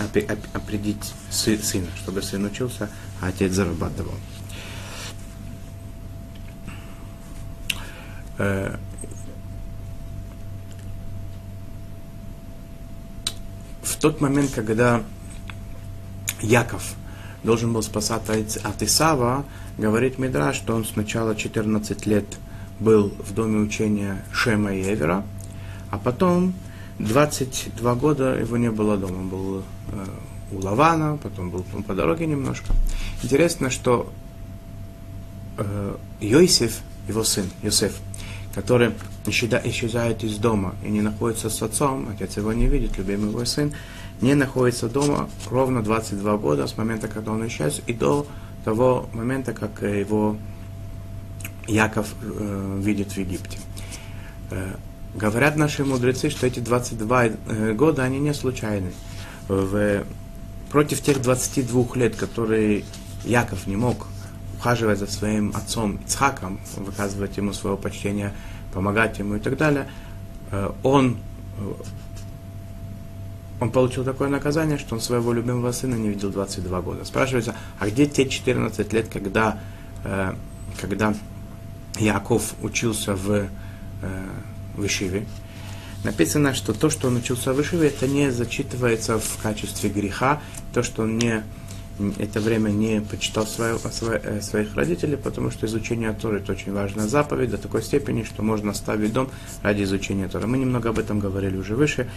[0.53, 2.89] определить сына, чтобы сын учился,
[3.21, 4.15] а отец зарабатывал.
[8.39, 8.77] Э,
[14.07, 15.03] тот момент, когда
[16.41, 16.95] Яков
[17.43, 19.45] должен был спасаться от Исава,
[19.79, 22.25] говорит Мидра, что он сначала 14 лет
[22.79, 25.25] был в доме учения Шема и Эвера,
[25.91, 26.55] а потом
[27.01, 29.17] 22 года его не было дома.
[29.17, 30.07] Он был э,
[30.53, 32.75] у Лавана, потом был по дороге немножко.
[33.25, 34.13] Интересно, что
[35.59, 37.95] э, Йосиф, его сын, Йосеф,
[38.55, 38.93] который
[39.27, 43.75] исчезает из дома и не находится с отцом, отец его не видит, любимый его сын,
[44.21, 48.27] не находится дома ровно 22 года с момента, когда он исчез, и до
[48.65, 50.37] того момента, как его
[51.67, 53.59] Яков э, видит в Египте.
[54.51, 54.75] Э,
[55.15, 58.93] говорят наши мудрецы, что эти 22 э, года, они не случайны.
[59.49, 60.05] В,
[60.71, 62.85] против тех 22 лет, которые
[63.25, 64.07] Яков не мог
[64.59, 68.33] ухаживать за своим отцом Ицхаком, выказывать ему свое почтение,
[68.73, 69.89] помогать ему и так далее,
[70.51, 71.19] э, он,
[71.59, 71.73] э,
[73.61, 77.05] он получил такое наказание, что он своего любимого сына не видел 22 года.
[77.05, 79.59] Спрашивается, а где те 14 лет, когда,
[80.05, 80.35] э,
[80.81, 81.15] когда
[81.99, 83.49] Яков учился в,
[84.77, 85.27] в Ишиве?
[86.05, 90.41] Написано, что то, что он учился в Ишиве, это не зачитывается в качестве греха,
[90.73, 91.43] то, что он не
[92.19, 97.07] это время не почитал свое, свое, своих родителей, потому что изучение Торы это очень важная
[97.07, 99.31] заповедь до такой степени, что можно оставить дом
[99.63, 100.47] ради изучения Торы.
[100.47, 102.09] Мы немного об этом говорили уже выше.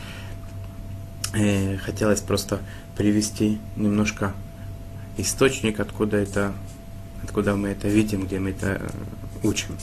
[1.33, 2.59] Э, хотелось просто
[2.97, 4.33] привести немножко
[5.17, 6.53] источник, откуда это,
[7.23, 8.89] откуда мы это видим, где мы это э,
[9.43, 9.77] учим.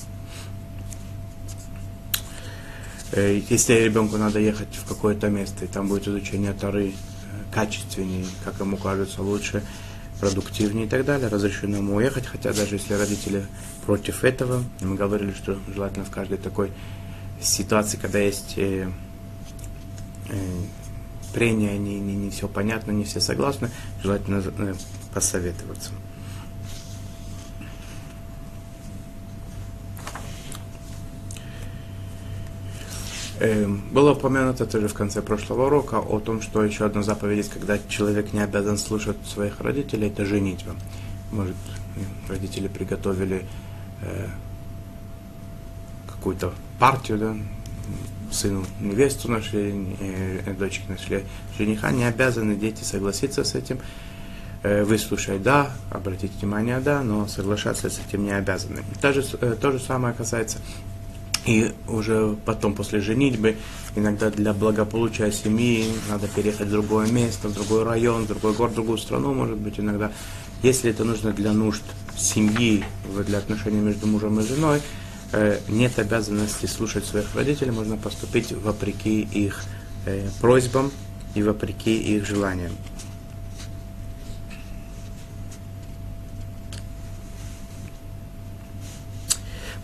[3.12, 6.92] Э, если ребенку надо ехать в какое-то место, и там будет изучение Торы
[7.52, 9.62] качественнее, как ему кажется, лучше,
[10.20, 13.46] продуктивнее и так далее, разрешено ему уехать, хотя даже если родители
[13.84, 16.72] против этого, мы говорили, что желательно в каждой такой
[17.40, 18.90] ситуации, когда есть э,
[20.28, 20.34] э,
[21.36, 23.68] прения, не, не, не все понятно, не все согласны,
[24.02, 24.74] желательно э,
[25.12, 25.90] посоветоваться.
[33.38, 37.50] Эм, было упомянуто тоже в конце прошлого урока о том, что еще одна заповедь есть,
[37.50, 40.74] когда человек не обязан слушать своих родителей, это женитьба.
[41.32, 41.56] Может,
[42.30, 43.44] родители приготовили
[44.00, 44.28] э,
[46.06, 47.36] какую-то партию, да,
[48.36, 51.24] сыну невесту нашли, э, дочке нашли
[51.58, 53.78] жениха, не обязаны дети согласиться с этим,
[54.62, 58.82] э, выслушать да, обратить внимание да, но соглашаться с этим не обязаны.
[59.00, 60.58] То же, э, то же самое касается
[61.46, 63.56] и уже потом, после женитьбы,
[63.94, 68.72] иногда для благополучия семьи надо переехать в другое место, в другой район, в другой город,
[68.72, 70.10] в другую страну, может быть, иногда.
[70.62, 71.82] Если это нужно для нужд
[72.16, 72.82] семьи,
[73.26, 75.05] для отношений между мужем и женой, э,
[75.68, 79.64] нет обязанности слушать своих родителей, можно поступить вопреки их
[80.06, 80.90] э, просьбам
[81.34, 82.72] и вопреки их желаниям.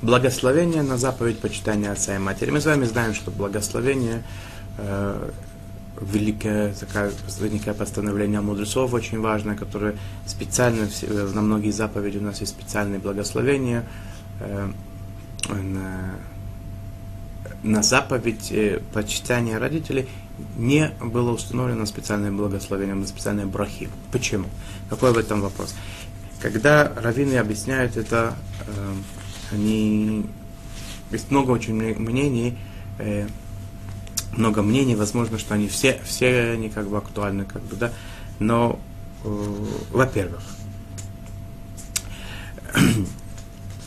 [0.00, 2.50] Благословение на заповедь почитания отца и матери.
[2.50, 4.24] Мы с вами знаем, что благословение
[4.78, 5.30] э,
[6.00, 12.40] великое такое великое постановление мудрецов очень важное, которое специально э, на многие заповеди у нас
[12.40, 13.84] есть специальные благословения.
[14.40, 14.70] Э,
[15.48, 16.14] на,
[17.62, 20.08] на заповедь э, почитания родителей
[20.56, 23.88] не было установлено специальное благословение, на специальные брахи.
[24.10, 24.48] Почему?
[24.88, 25.74] Какой в этом вопрос?
[26.40, 28.36] Когда раввины объясняют это
[28.66, 28.94] э,
[29.52, 30.26] они...
[31.10, 32.56] Есть много очень мнений,
[32.98, 33.26] э,
[34.32, 37.92] много мнений, возможно, что они все, все они как бы актуальны, как бы, да,
[38.38, 38.80] но,
[39.22, 40.40] во-первых,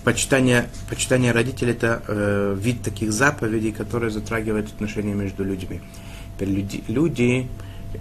[0.05, 5.81] почитание, почитание родителей это э, вид таких заповедей, которые затрагивают отношения между людьми.
[6.39, 7.49] Люди, люди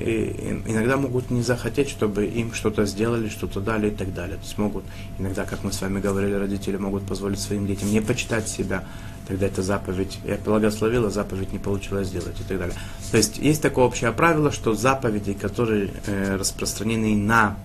[0.01, 4.37] и иногда могут не захотеть, чтобы им что-то сделали, что-то дали и так далее.
[4.37, 4.85] То есть могут,
[5.19, 8.85] иногда, как мы с вами говорили, родители могут позволить своим детям не почитать себя,
[9.27, 12.77] тогда это заповедь, я благословила, заповедь не получилось сделать и так далее.
[13.11, 17.57] То есть есть такое общее правило, что заповеди, которые э, распространены на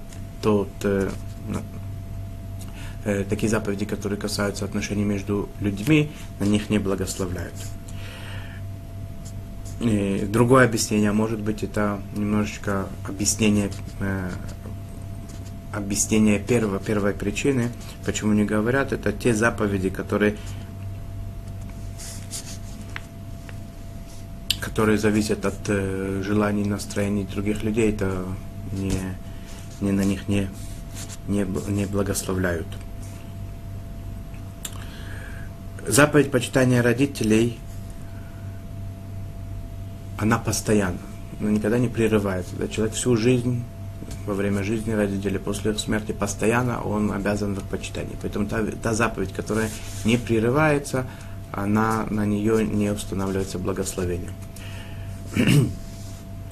[0.41, 1.09] тот, э,
[3.05, 7.53] э, такие заповеди, которые касаются отношений между людьми, на них не благословляют.
[9.79, 13.71] И другое объяснение, может быть, это немножечко объяснение,
[14.01, 14.29] э,
[15.71, 17.69] объяснение первого, первой причины,
[18.05, 20.35] почему не говорят, это те заповеди, которые,
[24.59, 28.25] которые зависят от э, желаний, настроений других людей, это
[28.73, 28.91] не,
[29.79, 30.49] не на них не,
[31.29, 32.67] не, не благословляют.
[35.89, 37.59] Заповедь почитания родителей–
[40.19, 40.97] она постоянна,
[41.39, 42.55] но никогда не прерывается.
[42.57, 42.67] Да?
[42.67, 43.63] Человек всю жизнь,
[44.25, 48.17] во время жизни родителей, после их смерти, постоянно он обязан в их почитании.
[48.21, 49.69] Поэтому та, та заповедь, которая
[50.03, 51.07] не прерывается,
[51.51, 54.31] она, на нее не устанавливается благословение.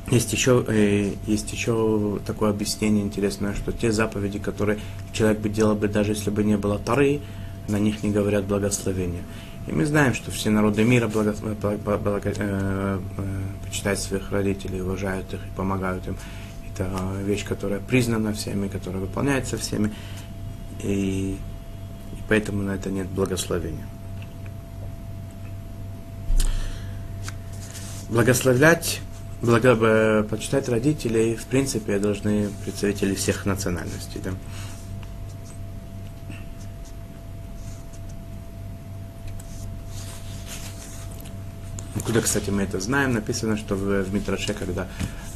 [0.09, 4.79] Есть еще, э, есть еще такое объяснение интересное, что те заповеди, которые
[5.11, 7.19] человек бы делал бы, даже если бы не было Тары,
[7.67, 9.23] на них не говорят благословения.
[9.67, 14.81] И мы знаем, что все народы мира благо, благо, благо, э, э, почитают своих родителей,
[14.81, 16.17] уважают их и помогают им.
[16.73, 16.89] Это
[17.23, 19.93] вещь, которая признана всеми, которая выполняется всеми.
[20.81, 21.37] И,
[22.13, 23.85] и поэтому на это нет благословения.
[28.09, 29.01] Благословлять,
[29.41, 34.21] благо, э, почитать родителей, в принципе, должны представители всех национальностей.
[34.23, 34.31] Да?
[42.07, 43.11] Откуда, кстати, мы это знаем?
[43.11, 44.87] Написано, что в, в Митраше, когда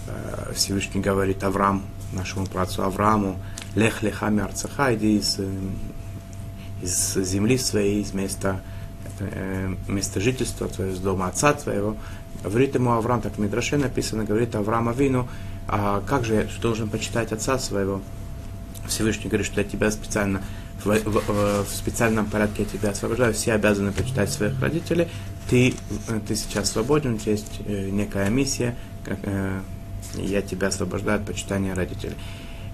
[0.08, 3.38] э, Всевышний говорит Авраам, нашему працу Аврааму,
[3.76, 5.52] лех лехами арцаха, иди из, э,
[6.82, 8.62] из земли своей, из места,
[9.20, 11.98] э, места жительства твоего, из дома отца твоего.
[12.42, 15.28] Говорит ему Авраам, так в Митраше написано, говорит Авраам Авину,
[15.68, 18.02] а как же я должен почитать отца своего?
[18.88, 20.42] Всевышний говорит, что я тебя специально
[20.86, 25.10] в, в, в специальном порядке я тебя освобождаю, все обязаны почитать своих родителей,
[25.52, 25.74] ты,
[26.30, 28.74] ты сейчас свободен, у тебя есть э, некая миссия,
[29.04, 29.60] как, э,
[30.16, 32.16] я тебя освобождаю от почитания родителей.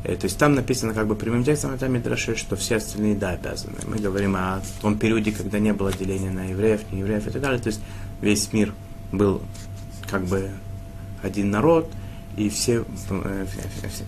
[0.04, 3.32] Э, то есть там написано как бы прямым текстом, это Мидраши, что все остальные, да,
[3.32, 3.78] обязаны.
[3.88, 7.42] Мы говорим о том периоде, когда не было деления на евреев, не евреев и так
[7.42, 7.60] далее.
[7.60, 7.82] То есть
[8.22, 8.72] весь мир
[9.12, 9.42] был
[10.08, 10.52] как бы
[11.24, 11.90] один народ,
[12.36, 13.46] и все, э,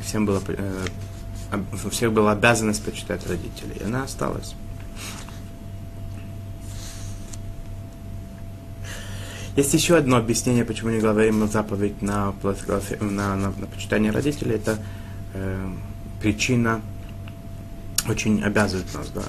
[0.04, 0.86] всем было, э,
[1.84, 3.78] у всех была обязанность почитать родителей.
[3.80, 4.54] И она осталась.
[9.56, 12.34] Есть еще одно объяснение, почему не говорим заповедь на,
[13.00, 14.56] на, на, на почитание родителей.
[14.56, 14.78] Это
[15.34, 15.70] э,
[16.22, 16.82] причина
[18.08, 19.10] очень обязывает нас.
[19.10, 19.22] Да.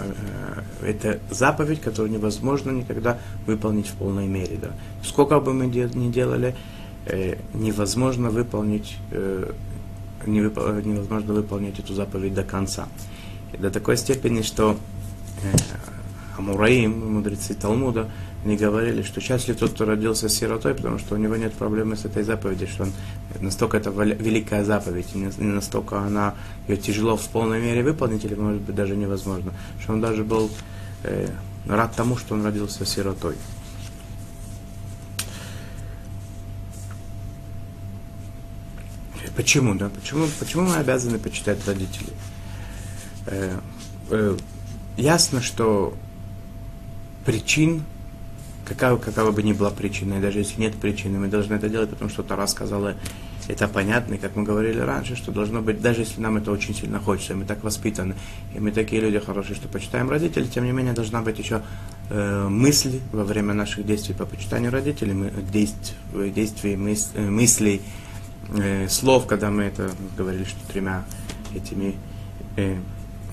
[0.82, 4.58] Э, это заповедь, которую невозможно никогда выполнить в полной мере.
[4.60, 4.70] Да.
[5.02, 6.54] Сколько бы мы ни делали,
[7.06, 9.52] э, невозможно выполнить, э,
[10.26, 12.88] невозможно выполнить эту заповедь до конца.
[13.52, 14.76] И до такой степени, что
[16.36, 18.08] Амураим, мудрецы Талмуда,
[18.44, 22.06] они говорили, что счастлив тот, кто родился сиротой, потому что у него нет проблемы с
[22.06, 22.92] этой заповедью, что он
[23.40, 26.34] настолько это великая заповедь, и настолько она
[26.66, 30.50] ее тяжело в полной мере выполнить, или может быть даже невозможно, что он даже был
[31.02, 31.28] э,
[31.66, 33.34] рад тому, что он родился сиротой.
[39.36, 39.90] Почему, да?
[39.90, 42.12] Почему, почему мы обязаны почитать родителей?
[43.26, 43.58] Э,
[44.10, 44.36] э,
[44.96, 45.94] ясно, что
[47.24, 47.84] причин
[48.70, 51.90] какая, какая бы ни была причина, и даже если нет причины, мы должны это делать,
[51.90, 52.94] потому что Тара сказала,
[53.48, 56.72] это понятно, и как мы говорили раньше, что должно быть, даже если нам это очень
[56.72, 58.14] сильно хочется, и мы так воспитаны,
[58.54, 61.62] и мы такие люди хорошие, что почитаем родителей, тем не менее должна быть еще
[62.10, 67.82] э, мысль во время наших действий по почитанию родителей, мы, действ, действий, мыс, э, мыслей,
[68.56, 71.04] э, слов, когда мы это говорили, что тремя
[71.56, 71.96] этими
[72.56, 72.76] э,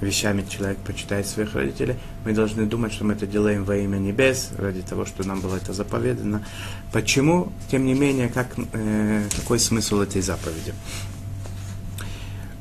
[0.01, 1.95] вещами человек почитает своих родителей,
[2.25, 5.55] мы должны думать, что мы это делаем во имя небес, ради того, что нам было
[5.57, 6.43] это заповедано.
[6.91, 10.73] Почему, тем не менее, как, э, какой смысл этой заповеди?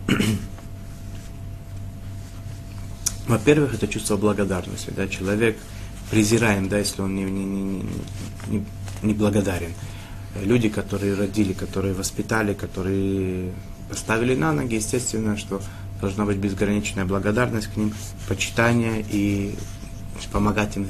[3.26, 4.91] Во-первых, это чувство благодарности.
[4.95, 5.09] Да?
[5.09, 5.59] Человек
[6.11, 7.82] презираем, да, если он не, не, не,
[8.47, 8.64] не,
[9.03, 9.72] не благодарен.
[10.43, 13.53] Люди, которые родили, которые воспитали, которые
[13.89, 15.61] поставили на ноги, естественно, что
[16.01, 17.92] должна быть безграничная благодарность к ним,
[18.28, 19.55] почитание и
[20.32, 20.88] помогать им,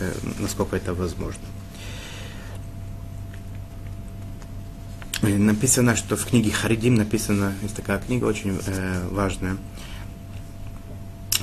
[0.00, 1.42] э, насколько это возможно.
[5.22, 9.56] Написано, что в книге Харидим написано, есть такая книга очень э, важная,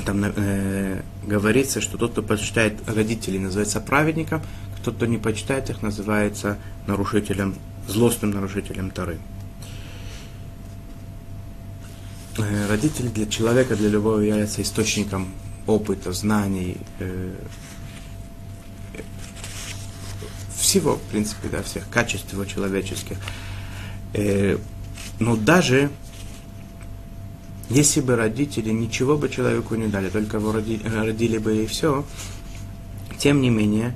[0.06, 4.42] там э, говорится, что тот, кто почитает родителей, называется праведником,
[4.86, 7.56] тот, кто не почитает их, называется нарушителем,
[7.88, 9.16] злостным нарушителем Тары.
[9.16, 9.20] Э,
[12.38, 15.30] родители для человека, для любого являются источником
[15.68, 17.34] опыта, знаний, э,
[20.58, 23.18] всего, в принципе, да, всех качеств его человеческих.
[24.14, 24.58] Э,
[25.20, 25.90] но даже
[27.70, 32.06] если бы родители ничего бы человеку не дали, только его роди, родили бы и все,
[33.18, 33.96] тем не менее,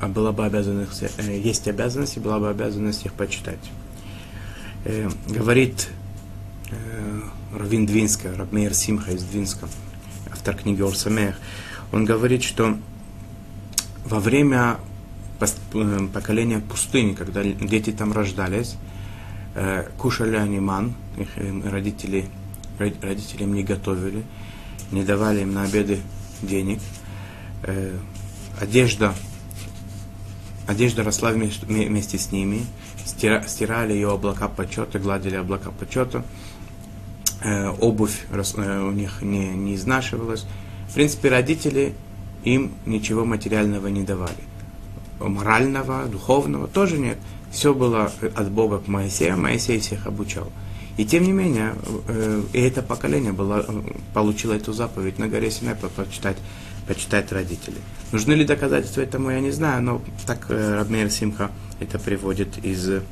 [0.00, 3.58] а была бы обязанность, э, есть обязанность, и была бы обязанность их почитать.
[4.84, 5.88] Э, говорит
[6.70, 7.20] э,
[7.52, 9.68] Равин Двинска, Рабмейр Симха из Двинска,
[10.30, 11.38] автор книги Орсамех,
[11.92, 12.78] он говорит, что
[14.06, 14.78] во время
[15.38, 18.76] э, поколения пустыни, когда дети там рождались,
[19.54, 21.28] э, кушали они ман, их
[21.70, 22.24] родители,
[22.78, 24.24] родители им не готовили,
[24.90, 26.00] не давали им на обеды
[26.40, 26.80] денег,
[27.64, 27.94] э,
[28.58, 29.14] одежда,
[30.66, 32.64] одежда росла вместе с ними,
[33.04, 36.51] стирали ее облака почета, гладили облака почета, Э,
[37.44, 40.46] обувь э, у них не, не изнашивалась.
[40.88, 41.94] В принципе, родители
[42.44, 44.32] им ничего материального не давали.
[45.20, 47.18] Морального, духовного тоже нет.
[47.50, 50.50] Все было от Бога к Моисею, Моисей всех обучал.
[50.96, 51.74] И тем не менее,
[52.08, 53.64] э, и это поколение было,
[54.14, 56.36] получило эту заповедь на горе Синай почитать,
[56.86, 57.80] почитать родителей.
[58.12, 63.02] Нужны ли доказательства этому, я не знаю, но так Рабмейр Симха это приводит из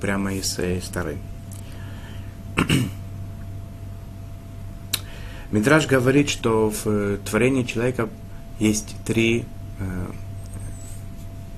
[0.00, 1.18] прямо из, из Старой.
[5.50, 8.08] Мидраж говорит, что в э, творении человека
[8.58, 9.44] есть три,
[9.78, 10.06] э,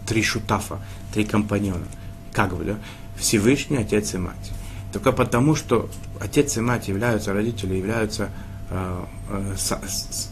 [0.07, 0.81] три шутафа,
[1.13, 1.87] три компаньона.
[2.33, 2.79] Как бы, да?
[3.17, 4.53] Всевышний, Отец и Мать.
[4.93, 5.89] Только потому, что
[6.21, 8.31] Отец и Мать являются, родители являются
[8.71, 9.81] э, э, со,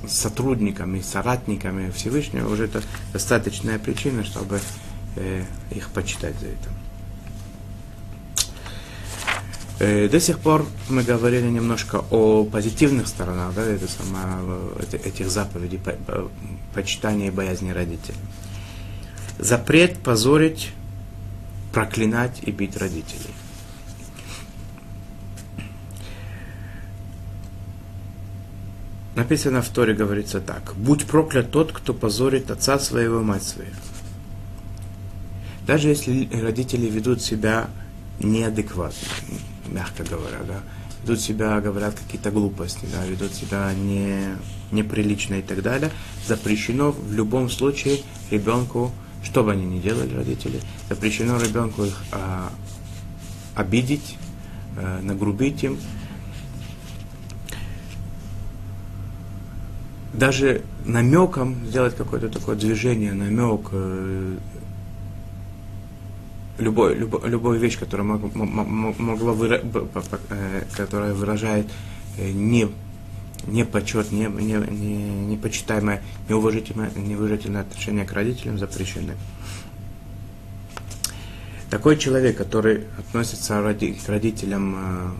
[0.07, 4.61] сотрудниками, соратниками Всевышнего, уже это достаточная причина, чтобы
[5.17, 6.80] э, их почитать за это.
[9.81, 14.39] До сих пор мы говорили немножко о позитивных сторонах да, это сама,
[14.93, 16.31] этих заповедей по, по,
[16.75, 18.19] почитания и боязни родителей.
[19.39, 20.73] Запрет позорить,
[21.73, 23.35] проклинать и бить родителей.
[29.15, 30.75] Написано в Торе, говорится так.
[30.77, 33.71] «Будь проклят тот, кто позорит отца своего и мать свою».
[35.67, 37.69] Даже если родители ведут себя
[38.19, 39.09] неадекватно,
[39.71, 40.61] мягко говоря, да,
[41.03, 44.37] ведут себя, говорят какие-то глупости, да, ведут себя не,
[44.71, 45.91] неприлично и так далее,
[46.27, 48.01] запрещено в любом случае
[48.31, 48.93] ребенку,
[49.23, 52.53] что бы они ни делали, родители, запрещено ребенку их а,
[53.55, 54.17] обидеть,
[54.77, 55.79] а, нагрубить им,
[60.13, 63.71] даже намеком сделать какое-то такое движение, намек,
[66.61, 71.69] э, любой, любой, любую вещь, которая мог, могла выра, э, которая выражает
[72.19, 72.69] э, не,
[73.47, 79.15] не почет, не, не, не, непочитаемое, неуважительное, неуважительное отношение к родителям запрещены.
[81.71, 85.15] Такой человек, который относится к родителям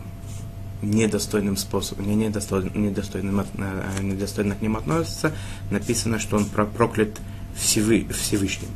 [0.81, 5.31] недостойным способом, не недостойным, недостойным, э, недостойно к ним относится,
[5.69, 7.19] написано, что он проклят
[7.55, 8.69] Всевы, Всевышним.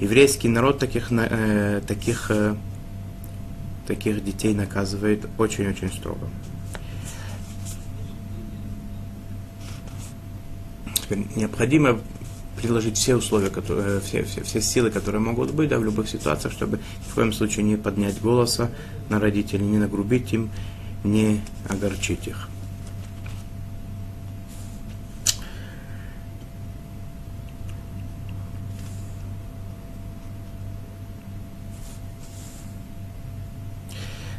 [0.00, 2.56] Еврейский народ таких, э, таких, э,
[3.86, 6.28] таких детей наказывает очень-очень строго.
[11.36, 12.00] Необходимо
[12.56, 16.52] приложить все условия, которые, все, все, все силы, которые могут быть да, в любых ситуациях,
[16.52, 18.70] чтобы ни в коем случае не поднять голоса
[19.10, 20.50] на родителей, не нагрубить им,
[21.04, 22.48] не огорчить их.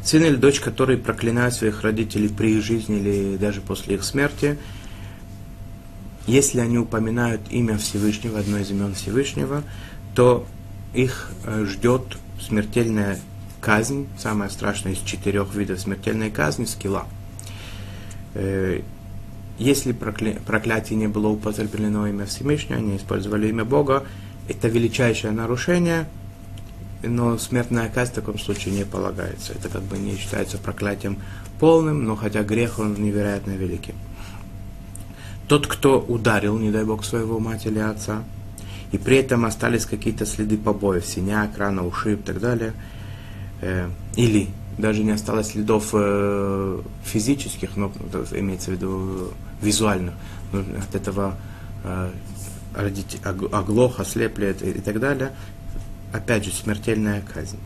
[0.06, 4.56] Сын или дочь, которые проклинают своих родителей при их жизни или даже после их смерти,
[6.28, 9.64] если они упоминают имя Всевышнего, одно из имен Всевышнего,
[10.14, 10.46] то
[10.94, 13.18] их э, ждет смертельная
[13.60, 17.06] казнь, самая страшная из четырех видов смертельной казни, скилла.
[18.34, 18.82] Э,
[19.58, 20.38] если прокля...
[20.46, 24.04] проклятие не было употреблено имя Всевышнего, они использовали имя Бога,
[24.48, 26.06] это величайшее нарушение,
[27.08, 29.52] но смертная казнь в таком случае не полагается.
[29.52, 31.18] Это как бы не считается проклятием
[31.58, 33.94] полным, но хотя грех он невероятно великий.
[35.48, 38.24] Тот, кто ударил, не дай Бог, своего мать или отца,
[38.92, 42.72] и при этом остались какие-то следы побоев, синяк, рана, ушиб и так далее–
[43.60, 44.48] э, или
[44.78, 47.92] даже не осталось следов э, физических, но
[48.32, 49.30] имеется в виду
[49.62, 50.14] визуальных,
[50.52, 51.36] но от этого
[51.84, 52.10] э,
[52.74, 55.32] родить оглох, ослеплет и, и так далее,
[56.12, 57.58] опять же, смертельная казнь.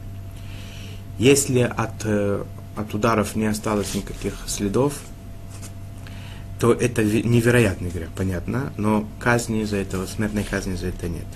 [1.19, 2.45] Если от, э,
[2.77, 5.01] от ударов не осталось никаких следов,
[6.59, 11.27] то это невероятный грех, понятно, но казни за этого, смертной казни за это нет.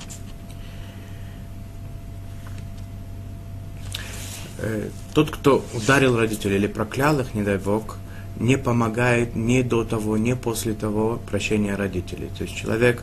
[4.59, 7.99] Э, тот, кто ударил родителей или проклял их, не дай Бог,
[8.37, 12.31] не помогает ни до того, ни после того прощения родителей.
[12.37, 13.03] То есть человек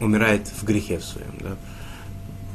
[0.00, 1.34] умирает в грехе своем.
[1.40, 1.56] Да?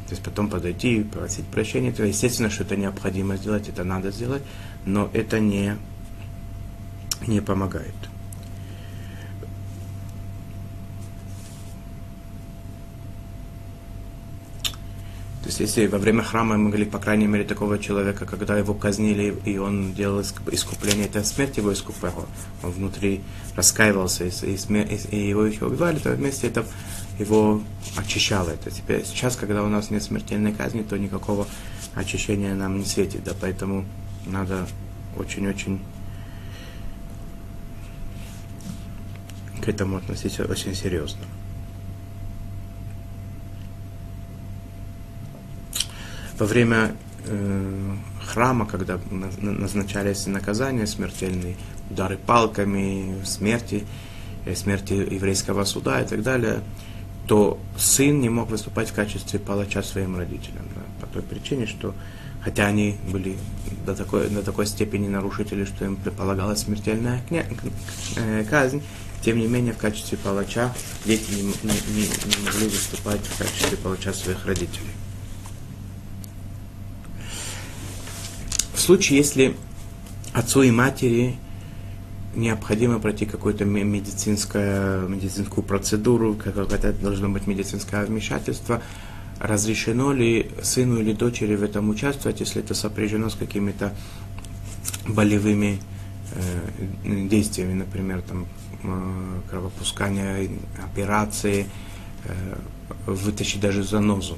[0.10, 1.92] То есть потом подойти и просить прощения.
[1.92, 4.42] То естественно, что это необходимо сделать, это надо сделать,
[4.84, 5.78] но это не,
[7.28, 7.94] не помогает.
[15.44, 18.74] То есть если во время храма мы говорили, по крайней мере, такого человека, когда его
[18.74, 22.26] казнили, и он делал искупление, это смерть его искупала.
[22.64, 23.22] Он внутри
[23.56, 26.66] раскаивался, и, и, и его еще убивали, то вместе это
[27.20, 27.62] его
[27.96, 28.50] очищало.
[28.50, 31.48] Это теперь, сейчас, когда у нас нет смертельной казни, то никакого
[31.96, 33.24] очищения нам не светит.
[33.24, 33.86] Да, поэтому
[34.26, 34.68] надо
[35.18, 35.82] очень-очень
[39.62, 41.26] к этому относиться очень серьезно.
[46.40, 46.96] во время
[47.26, 47.96] э,
[48.26, 49.00] храма, когда
[49.42, 51.56] назначались наказания смертельные,
[51.90, 53.86] удары палками, смерти,
[54.46, 56.62] э, смерти еврейского суда и так далее,
[57.30, 60.66] то сын не мог выступать в качестве палача своим родителям.
[60.74, 61.94] Да, по той причине, что
[62.42, 63.38] хотя они были
[63.86, 68.82] до такой, до такой степени нарушители, что им предполагалась смертельная э, казнь,
[69.22, 70.74] тем не менее в качестве палача
[71.06, 74.90] дети не, не, не могли выступать в качестве палача своих родителей.
[78.90, 79.56] случае, если
[80.34, 81.38] отцу и матери
[82.36, 88.82] необходимо пройти какую-то медицинскую, медицинскую процедуру, какое-то должно быть медицинское вмешательство,
[89.40, 93.94] разрешено ли сыну или дочери в этом участвовать, если это сопряжено с какими-то
[95.08, 95.80] болевыми
[96.34, 98.48] э, действиями, например, там,
[98.84, 100.50] э, кровопускание,
[100.84, 101.68] операции,
[102.26, 102.56] э,
[103.06, 104.38] вытащить даже занозу.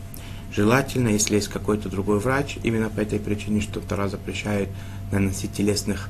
[0.54, 4.70] Желательно, если есть какой-то другой врач, именно по этой причине, что Тара запрещает
[5.12, 6.10] наносить телесных,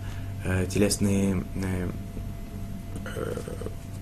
[0.70, 1.90] телесные э,
[3.16, 3.34] э,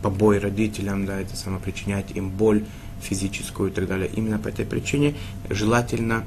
[0.02, 2.64] побои родителям, да, это само причинять им боль
[3.02, 4.10] физическую и так далее.
[4.14, 5.16] Именно по этой причине
[5.50, 6.24] желательно,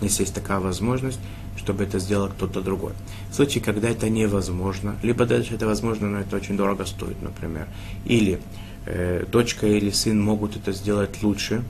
[0.00, 1.20] если есть такая возможность,
[1.56, 2.92] чтобы это сделал кто-то другой.
[3.30, 7.68] В случае, когда это невозможно, либо даже это возможно, но это очень дорого стоит, например,
[8.06, 8.40] или
[8.86, 11.62] э, дочка или сын могут это сделать лучше,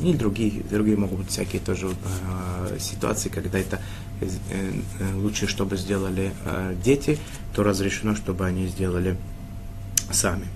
[0.00, 4.11] и другие, другие могут быть всякие тоже э, ситуации, когда это э, э,
[5.14, 7.18] лучше, чтобы сделали э, дети,
[7.54, 9.16] то разрешено, чтобы они сделали
[10.10, 10.46] сами.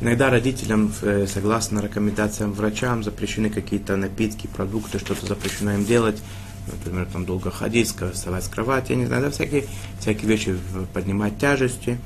[0.00, 6.20] Иногда родителям, э, согласно рекомендациям врачам, запрещены какие-то напитки, продукты, что-то запрещено им делать
[6.66, 9.66] например, там долго ходить, вставать с кровати, я не знаю, да, всякие,
[9.98, 10.56] всякие вещи,
[10.92, 11.98] поднимать тяжести.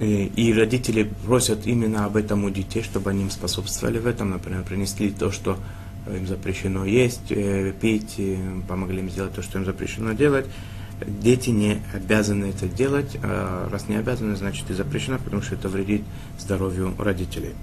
[0.00, 4.62] И, родители просят именно об этом у детей, чтобы они им способствовали в этом, например,
[4.62, 5.58] принесли то, что
[6.06, 8.18] им запрещено есть, э, пить,
[8.66, 10.46] помогли им сделать то, что им запрещено делать.
[11.06, 15.68] Дети не обязаны это делать, а раз не обязаны, значит и запрещено, потому что это
[15.68, 16.02] вредит
[16.38, 17.54] здоровью родителей.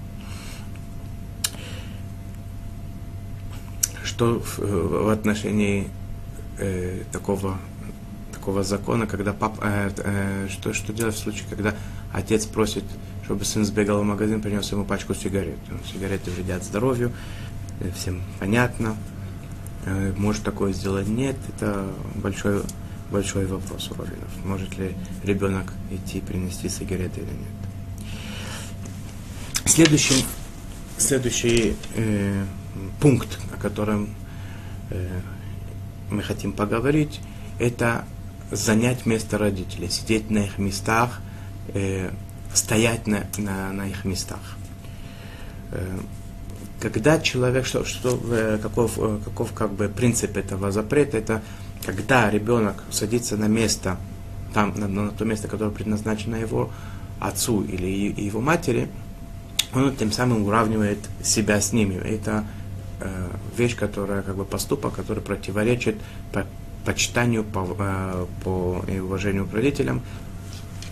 [4.18, 5.88] что в, в отношении
[6.58, 7.56] э, такого,
[8.32, 11.72] такого закона, когда пап, э, э, что, что делать в случае, когда
[12.12, 12.84] отец просит,
[13.24, 15.58] чтобы сын сбегал в магазин, принес ему пачку сигарет.
[15.68, 17.12] Ну, сигареты вредят здоровью,
[17.80, 18.96] э, всем понятно.
[19.84, 21.08] Э, может такое сделать?
[21.08, 22.62] Нет, это большой,
[23.10, 24.30] большой вопрос у раввинов.
[24.44, 24.94] Может ли
[25.24, 27.58] ребенок идти принести сигареты или нет?
[29.64, 30.24] Следующий,
[30.96, 32.44] следующий э,
[33.00, 34.08] пункт, о котором
[34.90, 35.20] э,
[36.10, 37.20] мы хотим поговорить,
[37.58, 38.04] это
[38.50, 41.20] занять место родителей, сидеть на их местах,
[41.74, 42.10] э,
[42.54, 44.56] стоять на, на, на их местах.
[45.72, 45.98] Э,
[46.80, 51.42] когда человек, что, что, э, каков, э, каков как бы принцип этого запрета, это
[51.84, 53.98] когда ребенок садится на место,
[54.54, 56.70] там, на, на то место, которое предназначено его
[57.20, 57.86] отцу или
[58.20, 58.88] его матери,
[59.74, 61.94] он тем самым уравнивает себя с ними.
[61.94, 62.44] Это
[63.00, 65.96] э, вещь, которая, как бы поступок, который противоречит
[66.32, 66.46] по,
[66.84, 70.02] почитанию по, э, по и уважению к родителям,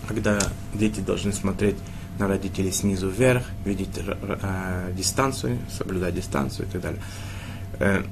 [0.07, 0.39] когда
[0.73, 1.75] дети должны смотреть
[2.19, 7.01] на родителей снизу вверх, видеть э, дистанцию, соблюдать дистанцию и так далее.
[7.79, 8.03] Э,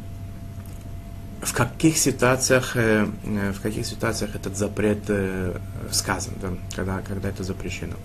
[1.42, 5.58] в каких ситуациях, э, в каких ситуациях этот запрет э,
[5.92, 7.96] сказан, да, когда, когда это запрещено?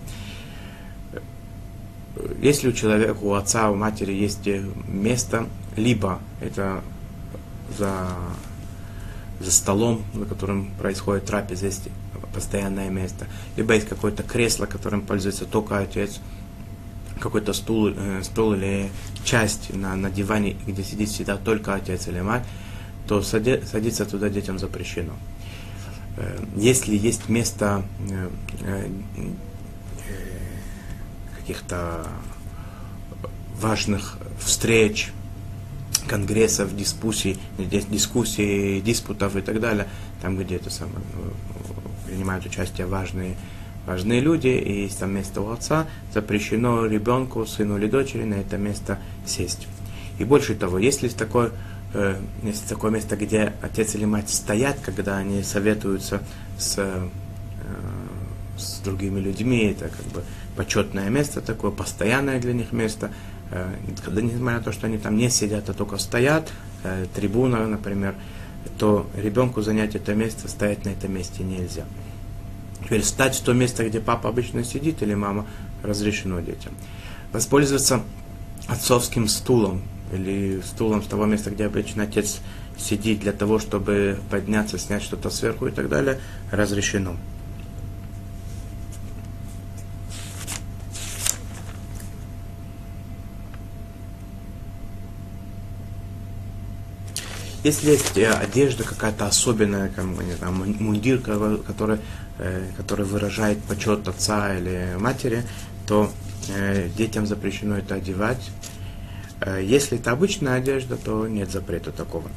[2.41, 4.47] Если у человека, у отца, у матери есть
[4.87, 6.83] место, либо это
[7.77, 8.09] за,
[9.39, 11.87] за столом, за которым происходит трапеза, есть
[12.33, 13.27] постоянное место,
[13.57, 16.19] либо есть какое-то кресло, которым пользуется только отец,
[17.19, 18.89] какой-то стул, э, стул или
[19.23, 22.43] часть на, на диване, где сидит всегда только отец или мать,
[23.07, 25.13] то сади, садиться туда детям запрещено.
[26.17, 28.29] Э, если есть место э,
[28.61, 28.89] э,
[31.39, 32.07] каких-то
[33.59, 35.11] важных встреч,
[36.07, 39.87] конгрессов, дискуссий, дискуссий, диспутов и так далее,
[40.21, 40.97] там, где это самое,
[42.11, 43.37] принимают участие важные,
[43.85, 48.57] важные люди, и есть там место у отца, запрещено ребенку, сыну или дочери на это
[48.57, 49.67] место сесть.
[50.19, 51.51] И больше того, если такое,
[51.93, 56.21] э, есть такое место, где отец или мать стоят, когда они советуются
[56.57, 57.07] с, э,
[58.57, 60.23] с другими людьми, это как бы
[60.57, 63.09] почетное место такое, постоянное для них место,
[63.51, 66.51] э, когда, несмотря на то, что они там не сидят, а только стоят,
[66.83, 68.15] э, трибуна, например,
[68.77, 71.85] то ребенку занять это место, стоять на этом месте нельзя.
[72.83, 75.45] Теперь встать в то место, где папа обычно сидит или мама,
[75.83, 76.73] разрешено детям.
[77.31, 78.01] Воспользоваться
[78.67, 79.81] отцовским стулом
[80.11, 82.39] или стулом с того места, где обычно отец
[82.77, 86.19] сидит для того, чтобы подняться, снять что-то сверху и так далее,
[86.51, 87.15] разрешено.
[97.63, 101.99] Если есть э, одежда какая-то особенная, как, не знаю, мундир, который,
[102.39, 105.43] э, который выражает почет отца или матери,
[105.85, 106.11] то
[106.49, 108.49] э, детям запрещено это одевать.
[109.59, 112.29] Если это обычная одежда, то нет запрета такого.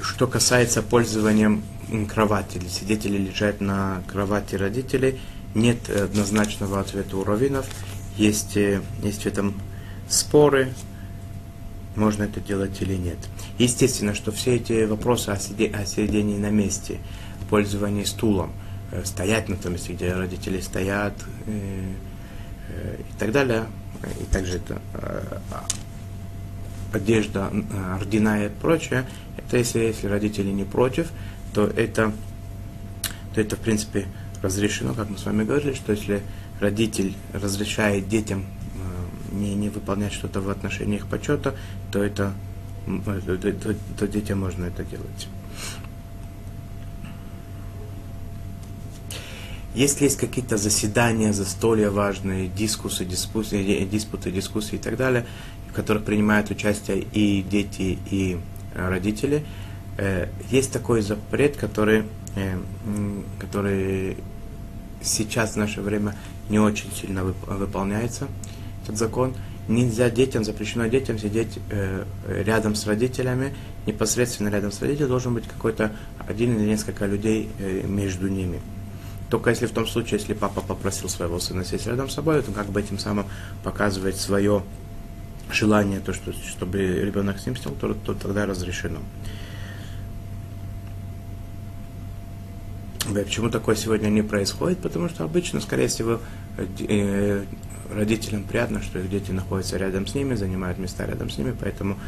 [0.00, 1.60] Что касается пользования
[2.08, 5.20] кровати, или сидеть или лежать на кровати родителей,
[5.56, 7.66] нет однозначного ответа у раввинов,
[8.16, 9.60] есть, есть в этом
[10.08, 10.72] споры,
[11.98, 13.18] можно это делать или нет.
[13.58, 16.98] Естественно, что все эти вопросы о, сиде, о сидении на месте,
[17.50, 18.52] пользовании стулом,
[18.92, 21.14] э, стоять на том месте, где родители стоят
[21.46, 21.82] э,
[22.68, 23.66] э, и так далее,
[24.20, 25.38] и также это э,
[26.92, 27.52] одежда,
[27.96, 31.10] ордена и прочее, это если, если родители не против,
[31.52, 32.12] то это,
[33.34, 34.06] то это в принципе
[34.42, 36.22] разрешено, как мы с вами говорили, что если
[36.60, 38.46] родитель разрешает детям
[39.30, 41.54] не, не выполнять что-то в отношении их почета,
[41.92, 42.32] то это
[43.04, 45.28] то, то, то детям можно это делать.
[49.74, 55.26] Если есть какие-то заседания, застолья важные, дискусы, диспуты, диспуты, дискуссии и так далее,
[55.70, 58.38] в которых принимают участие и дети, и
[58.74, 59.44] родители,
[59.98, 62.04] э, есть такой запрет, который,
[62.34, 62.58] э,
[63.38, 64.16] который
[65.02, 66.16] сейчас в наше время
[66.48, 68.26] не очень сильно выполняется
[68.88, 69.34] этот закон.
[69.68, 73.54] Нельзя детям, запрещено детям сидеть э, рядом с родителями,
[73.86, 75.92] непосредственно рядом с родителями должен быть какой-то
[76.26, 78.60] один или несколько людей э, между ними.
[79.28, 82.50] Только если в том случае, если папа попросил своего сына сесть рядом с собой, то
[82.52, 83.26] как бы этим самым
[83.62, 84.62] показывает свое
[85.52, 89.00] желание, то, что, чтобы ребенок с ним сел, то, то тогда разрешено.
[93.12, 94.78] Почему такое сегодня не происходит?
[94.78, 96.20] Потому что обычно, скорее всего,
[96.56, 97.44] э,
[97.90, 101.98] родителям приятно, что их дети находятся рядом с ними, занимают места рядом с ними, поэтому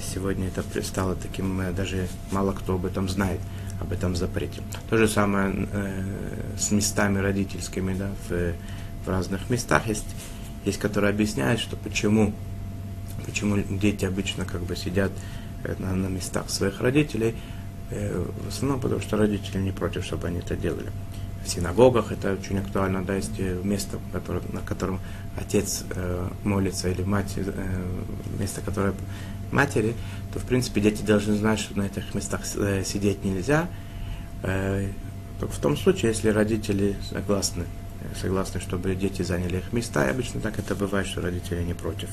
[0.00, 3.40] сегодня это стало таким, э, даже мало кто об этом знает,
[3.80, 4.62] об этом запрете.
[4.90, 6.04] То же самое э,
[6.58, 8.54] с местами родительскими, да, в,
[9.04, 10.06] в разных местах есть,
[10.64, 12.32] есть, которые объясняют, что почему,
[13.26, 15.12] почему дети обычно как бы сидят
[15.64, 17.34] э, на, на местах своих родителей,
[17.90, 20.90] э, в основном потому, что родители не против, чтобы они это делали
[21.44, 25.00] в синагогах это очень актуально, да, есть место, которое, на котором
[25.36, 27.84] отец э, молится или мать, э,
[28.38, 28.94] место, которое
[29.50, 29.94] матери,
[30.32, 33.68] то в принципе дети должны знать, что на этих местах э, сидеть нельзя.
[34.42, 34.88] Э,
[35.40, 37.64] только в том случае, если родители согласны,
[38.20, 42.10] согласны, чтобы дети заняли их места, и обычно так это бывает, что родители не против.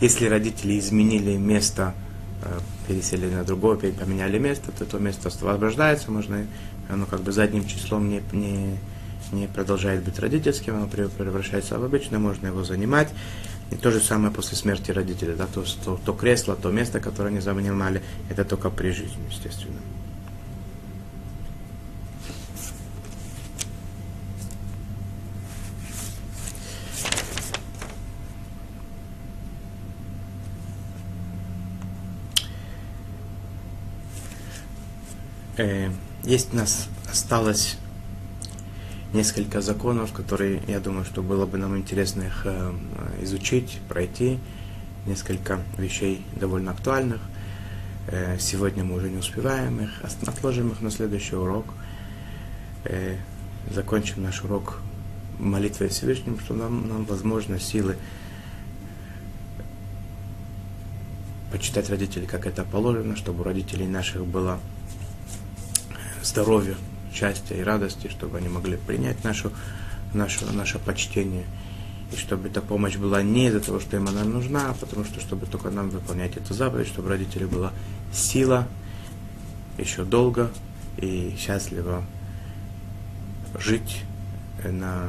[0.00, 1.94] Если родители изменили место,
[2.42, 6.46] э, пересели на другое, поменяли место, то то место освобождается, можно,
[6.88, 8.78] оно как бы задним числом не, не,
[9.32, 13.08] не продолжает быть родительским, оно превращается в обычное, можно его занимать.
[13.70, 17.28] И то же самое после смерти родителей, да, то, то, то кресло, то место, которое
[17.28, 19.78] они занимали, это только при жизни, естественно.
[35.60, 35.90] Э,
[36.24, 37.76] есть у нас осталось
[39.12, 42.72] несколько законов, которые, я думаю, что было бы нам интересно их э,
[43.20, 44.38] изучить, пройти.
[45.04, 47.20] Несколько вещей довольно актуальных.
[48.06, 49.90] Э, сегодня мы уже не успеваем их,
[50.26, 51.66] отложим их на следующий урок.
[53.70, 54.80] Закончим наш урок
[55.38, 57.98] молитвой Всевышним, что нам, нам возможно силы
[61.52, 64.58] почитать родителей, как это положено, чтобы у родителей наших было
[66.22, 66.76] здоровья,
[67.12, 69.52] счастья и радости, чтобы они могли принять нашу,
[70.14, 71.44] нашу, наше почтение.
[72.12, 75.20] И чтобы эта помощь была не из-за того, что им она нужна, а потому что,
[75.20, 77.72] чтобы только нам выполнять эту заповедь, чтобы родителей была
[78.12, 78.66] сила
[79.78, 80.50] еще долго
[80.96, 82.04] и счастливо
[83.58, 84.02] жить
[84.64, 85.08] на,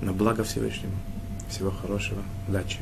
[0.00, 0.94] на благо Всевышнему.
[1.48, 2.78] Всего хорошего, удачи.